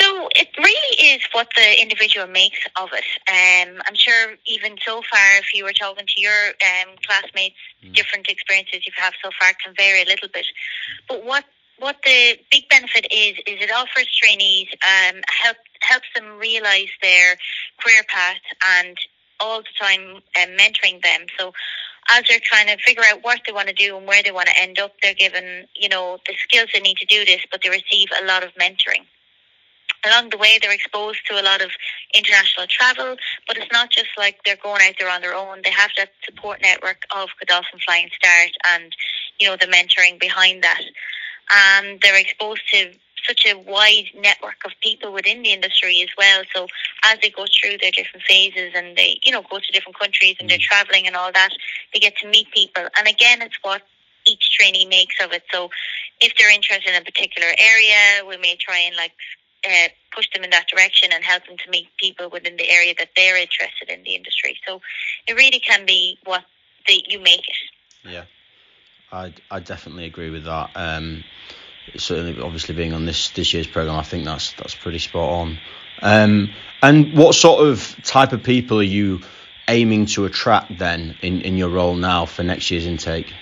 So 0.00 0.28
it 0.34 0.48
really 0.56 1.14
is 1.14 1.22
what 1.32 1.48
the 1.54 1.82
individual 1.82 2.26
makes 2.26 2.60
of 2.80 2.88
it. 2.94 3.04
Um, 3.28 3.82
I'm 3.86 3.94
sure 3.94 4.36
even 4.46 4.78
so 4.82 5.02
far, 5.02 5.36
if 5.38 5.54
you 5.54 5.64
were 5.64 5.74
talking 5.74 6.06
to 6.06 6.20
your 6.20 6.32
um, 6.32 6.96
classmates, 7.06 7.56
mm. 7.84 7.94
different 7.94 8.28
experiences 8.28 8.80
you've 8.86 8.94
had 8.96 9.12
so 9.22 9.30
far 9.38 9.52
can 9.62 9.74
vary 9.76 10.00
a 10.00 10.06
little 10.06 10.28
bit. 10.32 10.46
But 11.06 11.22
what 11.26 11.44
what 11.78 11.96
the 12.02 12.38
big 12.50 12.70
benefit 12.70 13.06
is 13.12 13.36
is 13.46 13.60
it 13.60 13.70
offers 13.70 14.08
trainees 14.16 14.68
um, 14.82 15.20
help 15.28 15.58
helps 15.80 16.08
them 16.14 16.38
realise 16.38 16.90
their 17.02 17.36
career 17.78 18.04
path 18.08 18.40
and 18.78 18.96
all 19.38 19.60
the 19.60 19.74
time 19.78 20.22
um, 20.40 20.56
mentoring 20.56 21.02
them. 21.02 21.26
So 21.38 21.52
as 22.10 22.24
they're 22.28 22.40
trying 22.42 22.66
to 22.66 22.82
figure 22.82 23.02
out 23.06 23.22
what 23.22 23.40
they 23.46 23.52
want 23.52 23.68
to 23.68 23.74
do 23.74 23.96
and 23.96 24.06
where 24.06 24.22
they 24.22 24.32
want 24.32 24.48
to 24.48 24.60
end 24.60 24.78
up, 24.78 24.92
they're 25.02 25.14
given, 25.14 25.66
you 25.74 25.88
know, 25.88 26.18
the 26.26 26.34
skills 26.42 26.68
they 26.74 26.80
need 26.80 26.96
to 26.98 27.06
do 27.06 27.24
this, 27.24 27.40
but 27.50 27.60
they 27.62 27.70
receive 27.70 28.08
a 28.20 28.26
lot 28.26 28.42
of 28.42 28.50
mentoring. 28.54 29.06
Along 30.04 30.30
the 30.30 30.36
way, 30.36 30.58
they're 30.60 30.72
exposed 30.72 31.20
to 31.28 31.40
a 31.40 31.44
lot 31.44 31.62
of 31.62 31.70
international 32.12 32.66
travel, 32.68 33.16
but 33.46 33.56
it's 33.56 33.70
not 33.70 33.90
just 33.90 34.08
like 34.18 34.40
they're 34.44 34.56
going 34.56 34.82
out 34.82 34.94
there 34.98 35.08
on 35.08 35.20
their 35.20 35.34
own. 35.34 35.60
They 35.62 35.70
have 35.70 35.92
that 35.96 36.10
support 36.24 36.60
network 36.60 37.04
of 37.14 37.28
Godolphin 37.38 37.78
Flying 37.84 38.10
Start 38.12 38.50
and, 38.74 38.92
you 39.38 39.46
know, 39.46 39.56
the 39.56 39.66
mentoring 39.66 40.18
behind 40.18 40.64
that. 40.64 40.82
And 41.50 42.00
they're 42.02 42.18
exposed 42.18 42.62
to 42.72 42.92
such 43.26 43.46
a 43.46 43.58
wide 43.58 44.10
network 44.14 44.56
of 44.64 44.72
people 44.82 45.12
within 45.12 45.42
the 45.42 45.52
industry 45.52 46.02
as 46.02 46.08
well. 46.18 46.42
So 46.54 46.66
as 47.04 47.18
they 47.22 47.30
go 47.30 47.46
through 47.46 47.78
their 47.80 47.90
different 47.90 48.24
phases 48.28 48.72
and 48.74 48.96
they, 48.96 49.20
you 49.22 49.32
know, 49.32 49.42
go 49.48 49.58
to 49.58 49.72
different 49.72 49.98
countries 49.98 50.36
and 50.40 50.48
they're 50.48 50.58
mm. 50.58 50.62
traveling 50.62 51.06
and 51.06 51.16
all 51.16 51.32
that, 51.32 51.52
they 51.92 52.00
get 52.00 52.16
to 52.18 52.28
meet 52.28 52.50
people. 52.52 52.84
And 52.96 53.08
again, 53.08 53.42
it's 53.42 53.58
what 53.62 53.82
each 54.26 54.50
trainee 54.50 54.86
makes 54.86 55.16
of 55.22 55.32
it. 55.32 55.42
So 55.52 55.70
if 56.20 56.32
they're 56.38 56.54
interested 56.54 56.94
in 56.94 57.02
a 57.02 57.04
particular 57.04 57.48
area, 57.58 58.24
we 58.28 58.36
may 58.36 58.56
try 58.56 58.78
and 58.86 58.96
like 58.96 59.12
uh, 59.66 59.88
push 60.14 60.28
them 60.34 60.44
in 60.44 60.50
that 60.50 60.68
direction 60.68 61.10
and 61.12 61.24
help 61.24 61.46
them 61.46 61.56
to 61.56 61.70
meet 61.70 61.88
people 61.98 62.28
within 62.30 62.56
the 62.56 62.68
area 62.68 62.94
that 62.98 63.10
they're 63.16 63.40
interested 63.40 63.88
in 63.88 64.02
the 64.04 64.14
industry. 64.14 64.56
So 64.66 64.80
it 65.26 65.34
really 65.34 65.60
can 65.60 65.86
be 65.86 66.18
what 66.24 66.44
the, 66.86 67.02
you 67.08 67.20
make 67.20 67.40
it. 67.40 68.08
Yeah, 68.08 68.24
I 69.12 69.32
I 69.50 69.60
definitely 69.60 70.06
agree 70.06 70.30
with 70.30 70.44
that. 70.44 70.70
Um, 70.74 71.22
certainly, 71.96 72.40
obviously 72.40 72.74
being 72.74 72.92
on 72.92 73.06
this 73.06 73.30
this 73.30 73.52
year's 73.54 73.68
program, 73.68 73.96
I 73.96 74.02
think 74.02 74.24
that's 74.24 74.52
that's 74.52 74.74
pretty 74.74 74.98
spot 74.98 75.28
on. 75.28 75.58
Um, 76.00 76.50
and 76.82 77.16
what 77.16 77.36
sort 77.36 77.64
of 77.64 77.96
type 78.02 78.32
of 78.32 78.42
people 78.42 78.80
are 78.80 78.84
you 78.84 79.20
aiming 79.68 80.06
to 80.06 80.24
attract 80.24 80.78
then 80.78 81.16
in, 81.22 81.40
in 81.42 81.56
your 81.56 81.68
role 81.68 81.94
now 81.94 82.26
for 82.26 82.42
next 82.42 82.70
year's 82.70 82.86
intake? 82.86 83.32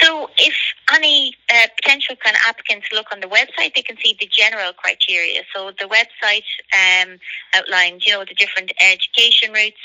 So 0.00 0.28
if 0.36 0.54
any 0.92 1.34
uh, 1.48 1.66
potential 1.76 2.16
kind 2.16 2.36
of 2.36 2.42
applicants 2.46 2.88
look 2.92 3.06
on 3.12 3.20
the 3.20 3.26
website, 3.26 3.74
they 3.74 3.82
can 3.82 3.96
see 4.02 4.16
the 4.18 4.26
general 4.26 4.72
criteria. 4.72 5.42
So 5.54 5.72
the 5.78 5.86
website 5.86 6.44
um, 6.72 7.18
outlines, 7.54 8.06
you 8.06 8.12
know, 8.12 8.24
the 8.24 8.34
different 8.34 8.72
education 8.80 9.52
routes, 9.52 9.76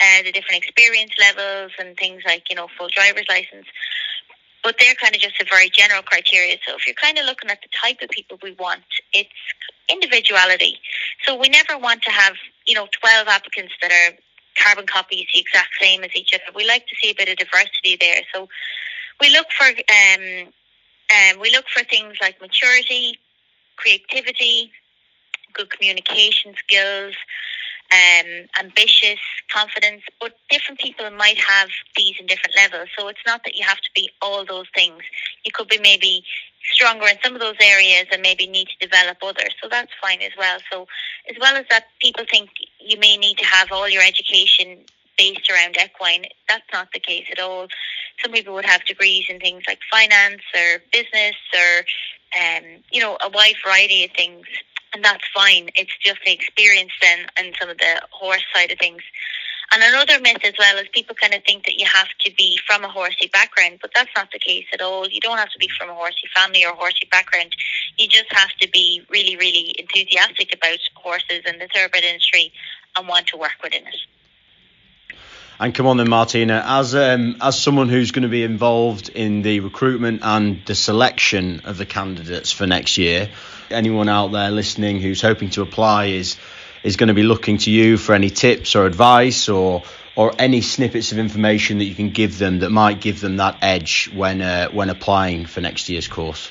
uh, 0.00 0.22
the 0.22 0.32
different 0.32 0.62
experience 0.62 1.12
levels, 1.18 1.72
and 1.78 1.96
things 1.96 2.22
like, 2.24 2.50
you 2.50 2.56
know, 2.56 2.68
full 2.78 2.88
driver's 2.88 3.26
license. 3.28 3.66
But 4.62 4.76
they're 4.78 4.94
kind 4.94 5.14
of 5.14 5.20
just 5.20 5.40
a 5.40 5.46
very 5.48 5.70
general 5.70 6.02
criteria. 6.02 6.56
So 6.66 6.74
if 6.76 6.86
you're 6.86 6.94
kind 6.94 7.18
of 7.18 7.26
looking 7.26 7.50
at 7.50 7.60
the 7.62 7.68
type 7.80 8.02
of 8.02 8.10
people 8.10 8.38
we 8.42 8.52
want, 8.58 8.82
it's 9.12 9.30
individuality. 9.88 10.78
So 11.24 11.36
we 11.36 11.48
never 11.48 11.78
want 11.78 12.02
to 12.02 12.10
have, 12.10 12.34
you 12.68 12.74
know, 12.74 12.86
12 13.00 13.26
applicants 13.28 13.72
that 13.80 13.90
are 13.90 14.14
carbon 14.62 14.86
copies 14.86 15.26
the 15.32 15.40
exact 15.40 15.70
same 15.80 16.04
as 16.04 16.10
each 16.14 16.34
other. 16.34 16.44
We 16.54 16.66
like 16.66 16.86
to 16.86 16.94
see 17.00 17.10
a 17.10 17.14
bit 17.14 17.28
of 17.28 17.36
diversity 17.36 17.96
there. 17.98 18.22
So 18.34 18.48
we 19.20 19.30
look 19.30 19.46
for 19.56 19.66
um, 19.66 20.52
um, 21.10 21.40
we 21.40 21.50
look 21.50 21.64
for 21.74 21.82
things 21.84 22.18
like 22.20 22.40
maturity, 22.40 23.18
creativity, 23.76 24.70
good 25.54 25.70
communication 25.70 26.54
skills, 26.58 27.14
um, 27.90 28.46
ambitious, 28.60 29.20
confidence, 29.50 30.02
but 30.20 30.34
different 30.50 30.78
people 30.78 31.10
might 31.10 31.38
have 31.38 31.70
these 31.96 32.14
in 32.20 32.26
different 32.26 32.54
levels. 32.54 32.88
So 32.98 33.08
it's 33.08 33.24
not 33.26 33.44
that 33.44 33.56
you 33.56 33.64
have 33.64 33.78
to 33.78 33.90
be 33.94 34.10
all 34.20 34.44
those 34.44 34.66
things. 34.74 35.02
You 35.44 35.52
could 35.52 35.68
be 35.68 35.78
maybe 35.78 36.22
stronger 36.72 37.06
in 37.06 37.16
some 37.22 37.34
of 37.34 37.40
those 37.40 37.56
areas 37.60 38.06
and 38.12 38.22
maybe 38.22 38.46
need 38.46 38.68
to 38.68 38.86
develop 38.86 39.18
others. 39.22 39.54
So 39.62 39.68
that's 39.68 39.92
fine 40.00 40.20
as 40.22 40.32
well. 40.38 40.58
So 40.70 40.86
as 41.30 41.36
well 41.40 41.56
as 41.56 41.64
that, 41.70 41.86
people 42.00 42.24
think 42.30 42.50
you 42.80 42.98
may 42.98 43.16
need 43.16 43.38
to 43.38 43.44
have 43.46 43.72
all 43.72 43.88
your 43.88 44.02
education 44.02 44.78
based 45.16 45.50
around 45.50 45.76
equine. 45.76 46.26
That's 46.48 46.66
not 46.72 46.88
the 46.92 47.00
case 47.00 47.26
at 47.32 47.40
all. 47.40 47.68
Some 48.22 48.32
people 48.32 48.54
would 48.54 48.64
have 48.64 48.84
degrees 48.84 49.26
in 49.28 49.40
things 49.40 49.64
like 49.66 49.80
finance 49.90 50.42
or 50.54 50.82
business 50.92 51.36
or, 51.54 51.84
um, 52.40 52.64
you 52.90 53.00
know, 53.00 53.16
a 53.24 53.30
wide 53.30 53.56
variety 53.64 54.04
of 54.04 54.10
things 54.12 54.46
and 54.94 55.04
that's 55.04 55.24
fine. 55.34 55.68
It's 55.76 55.96
just 55.98 56.20
the 56.24 56.32
experience 56.32 56.92
then 57.02 57.26
and 57.36 57.54
some 57.60 57.68
of 57.68 57.78
the 57.78 58.00
horse 58.10 58.44
side 58.54 58.70
of 58.70 58.78
things. 58.78 59.02
And 59.70 59.82
another 59.82 60.18
myth 60.20 60.42
as 60.44 60.54
well 60.58 60.78
is 60.78 60.88
people 60.94 61.14
kind 61.14 61.34
of 61.34 61.44
think 61.44 61.66
that 61.66 61.78
you 61.78 61.86
have 61.86 62.08
to 62.20 62.32
be 62.36 62.58
from 62.66 62.84
a 62.84 62.88
horsey 62.88 63.28
background, 63.32 63.78
but 63.82 63.90
that's 63.94 64.10
not 64.16 64.30
the 64.32 64.38
case 64.38 64.64
at 64.72 64.80
all. 64.80 65.06
You 65.06 65.20
don't 65.20 65.36
have 65.36 65.50
to 65.50 65.58
be 65.58 65.68
from 65.78 65.90
a 65.90 65.94
horsey 65.94 66.26
family 66.34 66.64
or 66.64 66.72
horsey 66.72 67.06
background. 67.10 67.54
You 67.98 68.08
just 68.08 68.32
have 68.32 68.50
to 68.60 68.68
be 68.70 69.04
really, 69.10 69.36
really 69.36 69.74
enthusiastic 69.78 70.54
about 70.54 70.78
horses 70.94 71.42
and 71.46 71.60
the 71.60 71.68
thoroughbred 71.74 72.02
industry 72.02 72.50
and 72.96 73.06
want 73.06 73.26
to 73.28 73.36
work 73.36 73.56
within 73.62 73.86
it. 73.86 73.96
And 75.60 75.74
come 75.74 75.86
on 75.86 75.96
then, 75.96 76.08
Martina, 76.08 76.62
as 76.64 76.94
um, 76.94 77.36
as 77.40 77.60
someone 77.60 77.88
who's 77.88 78.12
going 78.12 78.22
to 78.22 78.28
be 78.28 78.44
involved 78.44 79.08
in 79.08 79.42
the 79.42 79.58
recruitment 79.60 80.20
and 80.22 80.64
the 80.66 80.76
selection 80.76 81.62
of 81.64 81.76
the 81.76 81.84
candidates 81.84 82.52
for 82.52 82.66
next 82.66 82.96
year, 82.96 83.28
anyone 83.68 84.08
out 84.08 84.28
there 84.28 84.52
listening 84.52 85.00
who's 85.00 85.20
hoping 85.20 85.50
to 85.50 85.62
apply 85.62 86.06
is 86.06 86.36
is 86.88 86.96
going 86.96 87.08
to 87.08 87.14
be 87.14 87.22
looking 87.22 87.58
to 87.58 87.70
you 87.70 87.98
for 87.98 88.14
any 88.14 88.30
tips 88.30 88.74
or 88.74 88.86
advice 88.86 89.48
or 89.48 89.82
or 90.16 90.32
any 90.38 90.62
snippets 90.62 91.12
of 91.12 91.18
information 91.18 91.78
that 91.78 91.84
you 91.84 91.94
can 91.94 92.10
give 92.10 92.38
them 92.38 92.60
that 92.60 92.70
might 92.70 93.00
give 93.00 93.20
them 93.20 93.36
that 93.36 93.58
edge 93.60 94.10
when 94.14 94.40
uh, 94.40 94.68
when 94.70 94.88
applying 94.88 95.44
for 95.44 95.60
next 95.60 95.88
year's 95.90 96.08
course. 96.08 96.50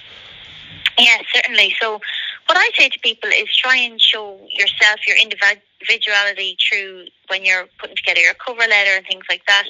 Yeah, 0.97 1.17
certainly. 1.33 1.75
So 1.81 1.99
what 2.45 2.57
I 2.57 2.69
say 2.77 2.89
to 2.89 2.99
people 2.99 3.29
is 3.29 3.53
try 3.55 3.77
and 3.77 3.99
show 3.99 4.39
yourself 4.51 4.99
your 5.07 5.17
individuality 5.17 6.55
through 6.61 7.05
when 7.27 7.43
you're 7.43 7.67
putting 7.79 7.95
together 7.95 8.21
your 8.21 8.35
cover 8.35 8.59
letter 8.59 8.95
and 8.95 9.05
things 9.05 9.25
like 9.29 9.41
that. 9.47 9.65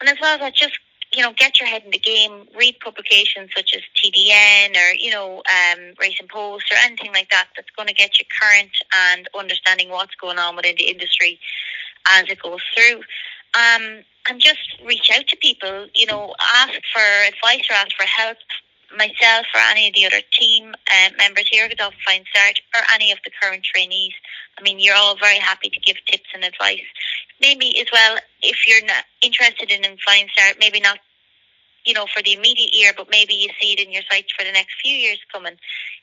And 0.00 0.08
as 0.08 0.16
well 0.20 0.34
as 0.34 0.40
that, 0.40 0.54
just 0.54 0.78
you 1.12 1.22
know, 1.22 1.32
get 1.36 1.58
your 1.58 1.68
head 1.68 1.82
in 1.84 1.90
the 1.90 1.98
game, 1.98 2.46
read 2.56 2.78
publications 2.80 3.50
such 3.56 3.74
as 3.74 3.82
TDN 3.96 4.76
or, 4.76 4.94
you 4.94 5.10
know, 5.10 5.42
um, 5.50 5.94
Racing 6.00 6.28
Post 6.28 6.70
or 6.70 6.76
anything 6.84 7.12
like 7.12 7.30
that 7.30 7.48
that's 7.56 7.70
going 7.76 7.88
to 7.88 7.94
get 7.94 8.18
you 8.18 8.24
current 8.40 8.70
and 8.94 9.28
understanding 9.36 9.90
what's 9.90 10.14
going 10.14 10.38
on 10.38 10.54
within 10.54 10.76
the 10.78 10.84
industry 10.84 11.40
as 12.08 12.24
it 12.28 12.40
goes 12.40 12.60
through. 12.76 12.98
Um, 13.54 14.04
and 14.28 14.40
just 14.40 14.80
reach 14.86 15.10
out 15.16 15.26
to 15.26 15.36
people, 15.36 15.88
you 15.94 16.06
know, 16.06 16.34
ask 16.40 16.74
for 16.92 17.02
advice 17.26 17.66
or 17.68 17.74
ask 17.74 17.92
for 17.96 18.06
help. 18.06 18.36
Myself 18.96 19.46
or 19.54 19.60
any 19.70 19.88
of 19.88 19.94
the 19.94 20.06
other 20.06 20.22
team 20.32 20.74
uh, 20.74 21.10
members 21.16 21.48
here 21.48 21.64
at 21.64 21.70
Godolphin 21.70 21.98
Flying 22.04 22.24
Start 22.30 22.60
or 22.74 22.82
any 22.92 23.12
of 23.12 23.18
the 23.24 23.30
current 23.40 23.64
trainees. 23.64 24.12
I 24.58 24.62
mean, 24.62 24.80
you're 24.80 24.96
all 24.96 25.16
very 25.16 25.38
happy 25.38 25.70
to 25.70 25.80
give 25.80 25.96
tips 26.06 26.28
and 26.34 26.44
advice 26.44 26.82
maybe 27.40 27.80
as 27.80 27.86
well, 27.92 28.18
if 28.42 28.68
you're 28.68 28.84
not 28.84 29.04
interested 29.22 29.70
in, 29.70 29.84
in 29.84 29.96
Flying 30.04 30.28
Start, 30.32 30.56
maybe 30.60 30.80
not, 30.80 30.98
you 31.90 31.94
know, 31.94 32.06
for 32.06 32.22
the 32.22 32.32
immediate 32.32 32.72
year, 32.72 32.92
but 32.96 33.08
maybe 33.10 33.34
you 33.34 33.48
see 33.60 33.72
it 33.72 33.80
in 33.80 33.90
your 33.90 34.04
sights 34.08 34.32
for 34.38 34.44
the 34.44 34.52
next 34.52 34.80
few 34.80 34.96
years 34.96 35.18
coming, 35.32 35.56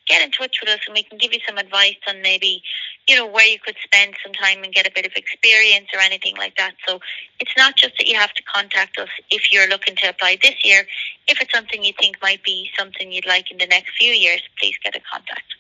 get 0.06 0.22
in 0.22 0.32
touch 0.32 0.60
with 0.60 0.70
us 0.70 0.82
and 0.86 0.94
we 0.94 1.01
can 1.01 1.17
give 1.17 1.32
you 1.32 1.39
some 1.48 1.58
advice 1.58 1.96
on 2.10 2.22
maybe, 2.22 2.62
you 3.08 3.15
know, 3.15 3.25
where 3.25 3.48
you 3.48 3.58
could 3.58 3.77
spend 3.82 4.13
some 4.22 4.34
time 4.34 4.65
and 4.65 4.74
get 4.74 4.86
a 4.86 4.91
bit 4.94 5.06
of 5.06 5.13
experience 5.15 5.88
or 5.94 6.01
anything 6.01 6.36
like 6.36 6.58
that. 6.58 6.74
So 6.86 7.00
it's 7.39 7.56
not 7.56 7.77
just 7.77 7.94
that 8.00 8.08
you 8.08 8.17
have 8.17 8.34
to 8.34 8.44
contact 8.44 8.98
us 8.98 9.08
if 9.32 9.53
you're 9.53 9.70
looking 9.70 9.96
to 10.03 10.10
apply 10.10 10.39
this 10.44 10.56
year. 10.65 10.86
If 11.25 11.41
it's 11.41 11.53
something 11.53 11.82
you 11.82 11.94
think 11.98 12.17
might 12.22 12.44
be 12.44 12.70
something 12.77 13.10
you'd 13.10 13.25
like 13.25 13.50
in 13.50 13.58
the 13.58 13.67
next 13.67 13.91
few 13.98 14.12
years, 14.12 14.41
please 14.60 14.75
get 14.84 14.94
in 14.94 15.01
contact. 15.10 15.56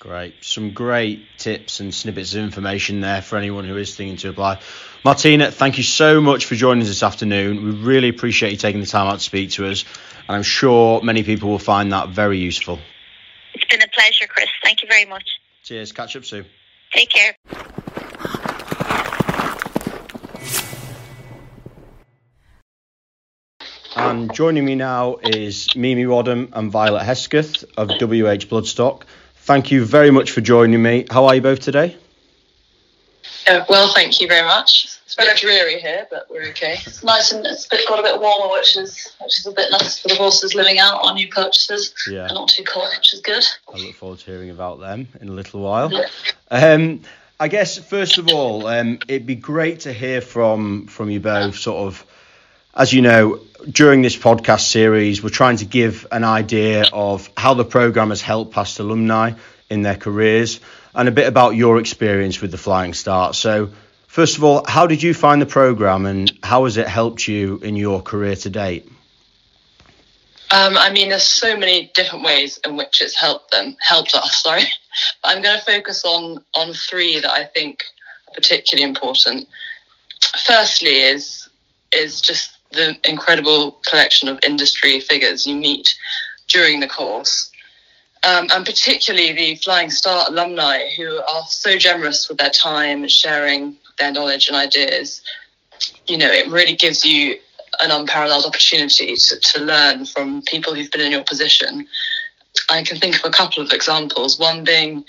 Great. 0.00 0.34
Some 0.42 0.72
great 0.72 1.26
tips 1.38 1.80
and 1.80 1.94
snippets 1.94 2.34
of 2.34 2.42
information 2.42 3.00
there 3.00 3.22
for 3.22 3.36
anyone 3.36 3.64
who 3.64 3.76
is 3.76 3.96
thinking 3.96 4.16
to 4.18 4.28
apply. 4.28 4.60
Martina, 5.04 5.50
thank 5.50 5.78
you 5.78 5.84
so 5.84 6.20
much 6.20 6.44
for 6.44 6.54
joining 6.54 6.82
us 6.82 6.88
this 6.88 7.02
afternoon. 7.02 7.64
We 7.64 7.70
really 7.70 8.08
appreciate 8.08 8.50
you 8.52 8.58
taking 8.58 8.80
the 8.80 8.86
time 8.86 9.06
out 9.06 9.14
to 9.14 9.24
speak 9.24 9.52
to 9.52 9.66
us, 9.66 9.84
and 10.28 10.36
I'm 10.36 10.42
sure 10.42 11.02
many 11.02 11.22
people 11.22 11.48
will 11.48 11.58
find 11.58 11.92
that 11.92 12.10
very 12.10 12.38
useful. 12.38 12.78
It's 13.54 13.64
been 13.66 13.82
a 13.82 13.88
pleasure, 13.88 14.26
Chris. 14.26 14.48
Thank 14.62 14.82
you 14.82 14.88
very 14.88 15.04
much. 15.04 15.24
Cheers. 15.62 15.92
Catch 15.92 16.16
up 16.16 16.24
soon. 16.24 16.44
Take 16.92 17.08
care. 17.08 17.36
And 23.96 24.34
joining 24.34 24.64
me 24.64 24.74
now 24.74 25.16
is 25.22 25.74
Mimi 25.76 26.04
Wadham 26.04 26.50
and 26.52 26.70
Violet 26.70 27.04
Hesketh 27.04 27.64
of 27.76 27.88
WH 27.88 28.48
Bloodstock. 28.50 29.04
Thank 29.44 29.70
you 29.70 29.84
very 29.84 30.10
much 30.10 30.30
for 30.30 30.40
joining 30.40 30.80
me. 30.80 31.04
How 31.10 31.26
are 31.26 31.34
you 31.34 31.42
both 31.42 31.60
today? 31.60 31.94
Uh, 33.46 33.62
well, 33.68 33.92
thank 33.92 34.18
you 34.18 34.26
very 34.26 34.42
much. 34.46 34.98
It's 35.04 35.14
very 35.16 35.36
dreary 35.36 35.78
here, 35.80 36.06
but 36.10 36.26
we're 36.30 36.48
okay. 36.48 36.78
It's 36.86 37.04
nice 37.04 37.30
and 37.30 37.44
it's 37.44 37.66
got 37.66 37.98
a 37.98 38.02
bit 38.02 38.18
warmer, 38.18 38.50
which 38.50 38.74
is 38.78 39.14
which 39.20 39.38
is 39.38 39.46
a 39.46 39.52
bit 39.52 39.70
nice 39.70 39.98
for 39.98 40.08
the 40.08 40.14
horses 40.14 40.54
living 40.54 40.78
out, 40.78 41.02
on 41.02 41.16
new 41.16 41.28
purchases. 41.28 41.92
Yeah. 42.10 42.24
And 42.24 42.32
not 42.32 42.48
too 42.48 42.64
cold, 42.64 42.88
which 42.96 43.12
is 43.12 43.20
good. 43.20 43.44
I 43.68 43.76
look 43.76 43.94
forward 43.94 44.20
to 44.20 44.24
hearing 44.24 44.48
about 44.48 44.80
them 44.80 45.08
in 45.20 45.28
a 45.28 45.32
little 45.32 45.60
while. 45.60 45.92
Yeah. 45.92 46.06
Um, 46.50 47.02
I 47.38 47.48
guess 47.48 47.76
first 47.76 48.16
of 48.16 48.28
all, 48.28 48.66
um, 48.66 48.98
it'd 49.08 49.26
be 49.26 49.34
great 49.34 49.80
to 49.80 49.92
hear 49.92 50.22
from 50.22 50.86
from 50.86 51.10
you 51.10 51.20
both, 51.20 51.58
sort 51.58 51.86
of 51.86 52.06
as 52.76 52.92
you 52.92 53.02
know, 53.02 53.40
during 53.70 54.02
this 54.02 54.16
podcast 54.16 54.62
series, 54.62 55.22
we're 55.22 55.28
trying 55.28 55.58
to 55.58 55.64
give 55.64 56.06
an 56.10 56.24
idea 56.24 56.84
of 56.92 57.30
how 57.36 57.54
the 57.54 57.64
program 57.64 58.10
has 58.10 58.20
helped 58.20 58.52
past 58.52 58.80
alumni 58.80 59.32
in 59.70 59.82
their 59.82 59.96
careers 59.96 60.60
and 60.94 61.08
a 61.08 61.12
bit 61.12 61.26
about 61.26 61.54
your 61.54 61.78
experience 61.78 62.40
with 62.40 62.50
the 62.50 62.58
Flying 62.58 62.92
Start. 62.92 63.34
So, 63.36 63.70
first 64.06 64.36
of 64.36 64.44
all, 64.44 64.64
how 64.66 64.86
did 64.86 65.02
you 65.02 65.14
find 65.14 65.40
the 65.40 65.46
program 65.46 66.04
and 66.04 66.32
how 66.42 66.64
has 66.64 66.76
it 66.76 66.88
helped 66.88 67.26
you 67.26 67.58
in 67.62 67.76
your 67.76 68.02
career 68.02 68.36
to 68.36 68.50
date? 68.50 68.86
Um, 70.50 70.76
I 70.76 70.90
mean, 70.90 71.08
there's 71.08 71.24
so 71.24 71.56
many 71.56 71.90
different 71.94 72.24
ways 72.24 72.60
in 72.64 72.76
which 72.76 73.02
it's 73.02 73.16
helped 73.16 73.50
them, 73.50 73.76
helped 73.80 74.14
us. 74.14 74.42
Sorry, 74.42 74.62
but 75.22 75.36
I'm 75.36 75.42
going 75.42 75.58
to 75.58 75.64
focus 75.64 76.04
on 76.04 76.44
on 76.54 76.72
three 76.74 77.20
that 77.20 77.30
I 77.30 77.44
think 77.44 77.84
are 78.28 78.34
particularly 78.34 78.88
important. 78.88 79.48
Firstly, 80.44 81.00
is 81.00 81.48
is 81.92 82.20
just 82.20 82.53
the 82.74 82.96
incredible 83.08 83.72
collection 83.86 84.28
of 84.28 84.38
industry 84.44 85.00
figures 85.00 85.46
you 85.46 85.56
meet 85.56 85.94
during 86.48 86.80
the 86.80 86.88
course. 86.88 87.50
Um, 88.22 88.48
and 88.52 88.64
particularly 88.64 89.32
the 89.32 89.56
Flying 89.56 89.90
Start 89.90 90.30
alumni 90.30 90.88
who 90.96 91.18
are 91.18 91.42
so 91.46 91.76
generous 91.76 92.28
with 92.28 92.38
their 92.38 92.50
time, 92.50 93.06
sharing 93.06 93.76
their 93.98 94.12
knowledge 94.12 94.48
and 94.48 94.56
ideas. 94.56 95.20
You 96.06 96.16
know, 96.16 96.30
it 96.30 96.48
really 96.48 96.74
gives 96.74 97.04
you 97.04 97.38
an 97.80 97.90
unparalleled 97.90 98.46
opportunity 98.46 99.14
to, 99.14 99.38
to 99.38 99.60
learn 99.60 100.06
from 100.06 100.42
people 100.42 100.74
who've 100.74 100.90
been 100.90 101.02
in 101.02 101.12
your 101.12 101.24
position 101.24 101.86
I 102.68 102.82
can 102.82 102.98
think 102.98 103.16
of 103.16 103.24
a 103.24 103.30
couple 103.30 103.62
of 103.62 103.72
examples. 103.72 104.38
One 104.38 104.64
being 104.64 105.04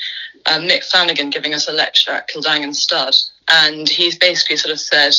um, 0.46 0.64
Mick 0.64 0.84
Flanagan 0.84 1.30
giving 1.30 1.54
us 1.54 1.68
a 1.68 1.74
lecture 1.74 2.12
at 2.12 2.30
Kildangan 2.30 2.76
Stud, 2.76 3.16
and 3.50 3.88
he's 3.88 4.18
basically 4.18 4.58
sort 4.58 4.74
of 4.74 4.80
said 4.80 5.14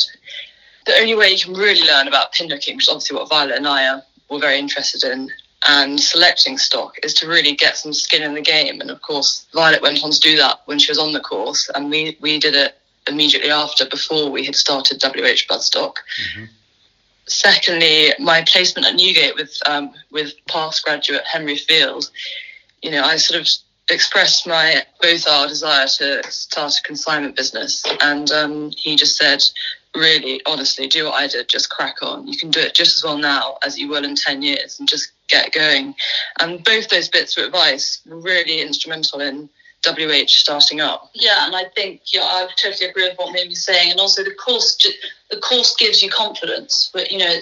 the 0.87 0.97
only 0.99 1.15
way 1.15 1.29
you 1.29 1.39
can 1.39 1.53
really 1.53 1.85
learn 1.85 2.07
about 2.07 2.31
pinhooking, 2.31 2.77
which 2.77 2.85
is 2.85 2.89
obviously 2.89 3.17
what 3.17 3.29
Violet 3.29 3.57
and 3.57 3.67
I 3.67 3.87
are 3.87 4.03
were 4.29 4.39
very 4.39 4.57
interested 4.57 5.03
in, 5.03 5.29
and 5.67 5.99
selecting 5.99 6.57
stock 6.57 6.95
is 7.03 7.13
to 7.15 7.27
really 7.27 7.53
get 7.53 7.77
some 7.77 7.93
skin 7.93 8.23
in 8.23 8.33
the 8.33 8.41
game. 8.41 8.81
And 8.81 8.89
of 8.89 9.01
course, 9.01 9.45
Violet 9.53 9.81
went 9.81 10.03
on 10.03 10.11
to 10.11 10.19
do 10.19 10.37
that 10.37 10.61
when 10.65 10.79
she 10.79 10.91
was 10.91 10.99
on 10.99 11.13
the 11.13 11.19
course, 11.19 11.69
and 11.75 11.89
we 11.89 12.17
we 12.19 12.39
did 12.39 12.55
it 12.55 12.77
immediately 13.07 13.51
after, 13.51 13.85
before 13.85 14.29
we 14.29 14.45
had 14.45 14.55
started 14.55 15.01
WH 15.01 15.47
Bloodstock. 15.47 15.95
Mm-hmm. 15.95 16.45
Secondly, 17.27 18.13
my 18.19 18.43
placement 18.47 18.87
at 18.87 18.95
Newgate 18.95 19.35
with 19.35 19.57
um, 19.65 19.91
with 20.11 20.33
past 20.47 20.83
graduate 20.83 21.23
Henry 21.25 21.57
Field, 21.57 22.09
you 22.81 22.91
know, 22.91 23.03
I 23.03 23.17
sort 23.17 23.41
of 23.41 23.47
expressed 23.89 24.47
my 24.47 24.83
both 25.01 25.27
our 25.27 25.47
desire 25.47 25.87
to 25.87 26.23
start 26.31 26.73
a 26.77 26.83
consignment 26.83 27.35
business, 27.35 27.83
and 28.01 28.31
um, 28.31 28.71
he 28.77 28.95
just 28.95 29.17
said, 29.17 29.43
really, 29.97 30.41
honestly, 30.45 30.87
do 30.87 31.05
what 31.05 31.15
I 31.15 31.27
did, 31.27 31.49
just 31.49 31.69
crack 31.69 31.97
on. 32.01 32.27
You 32.27 32.37
can 32.37 32.51
do 32.51 32.59
it 32.59 32.73
just 32.73 32.97
as 32.97 33.03
well 33.03 33.17
now 33.17 33.57
as 33.65 33.77
you 33.77 33.87
will 33.87 34.03
in 34.03 34.15
ten 34.15 34.41
years, 34.41 34.79
and 34.79 34.87
just 34.87 35.11
get 35.27 35.51
going. 35.51 35.95
And 36.39 36.63
both 36.63 36.89
those 36.89 37.09
bits 37.09 37.37
of 37.37 37.45
advice 37.45 38.01
were 38.05 38.17
really 38.17 38.61
instrumental 38.61 39.19
in 39.19 39.49
WH 39.85 40.29
starting 40.29 40.81
up. 40.81 41.09
Yeah, 41.13 41.45
and 41.45 41.55
I 41.55 41.65
think 41.75 42.01
yeah, 42.13 42.21
I 42.21 42.47
totally 42.61 42.89
agree 42.89 43.07
with 43.07 43.17
what 43.17 43.33
Mimi's 43.33 43.63
saying, 43.63 43.91
and 43.91 43.99
also 43.99 44.23
the 44.23 44.33
course 44.33 44.75
the 45.29 45.37
course 45.37 45.75
gives 45.75 46.01
you 46.01 46.09
confidence, 46.09 46.89
but 46.93 47.11
you 47.11 47.19
know, 47.19 47.35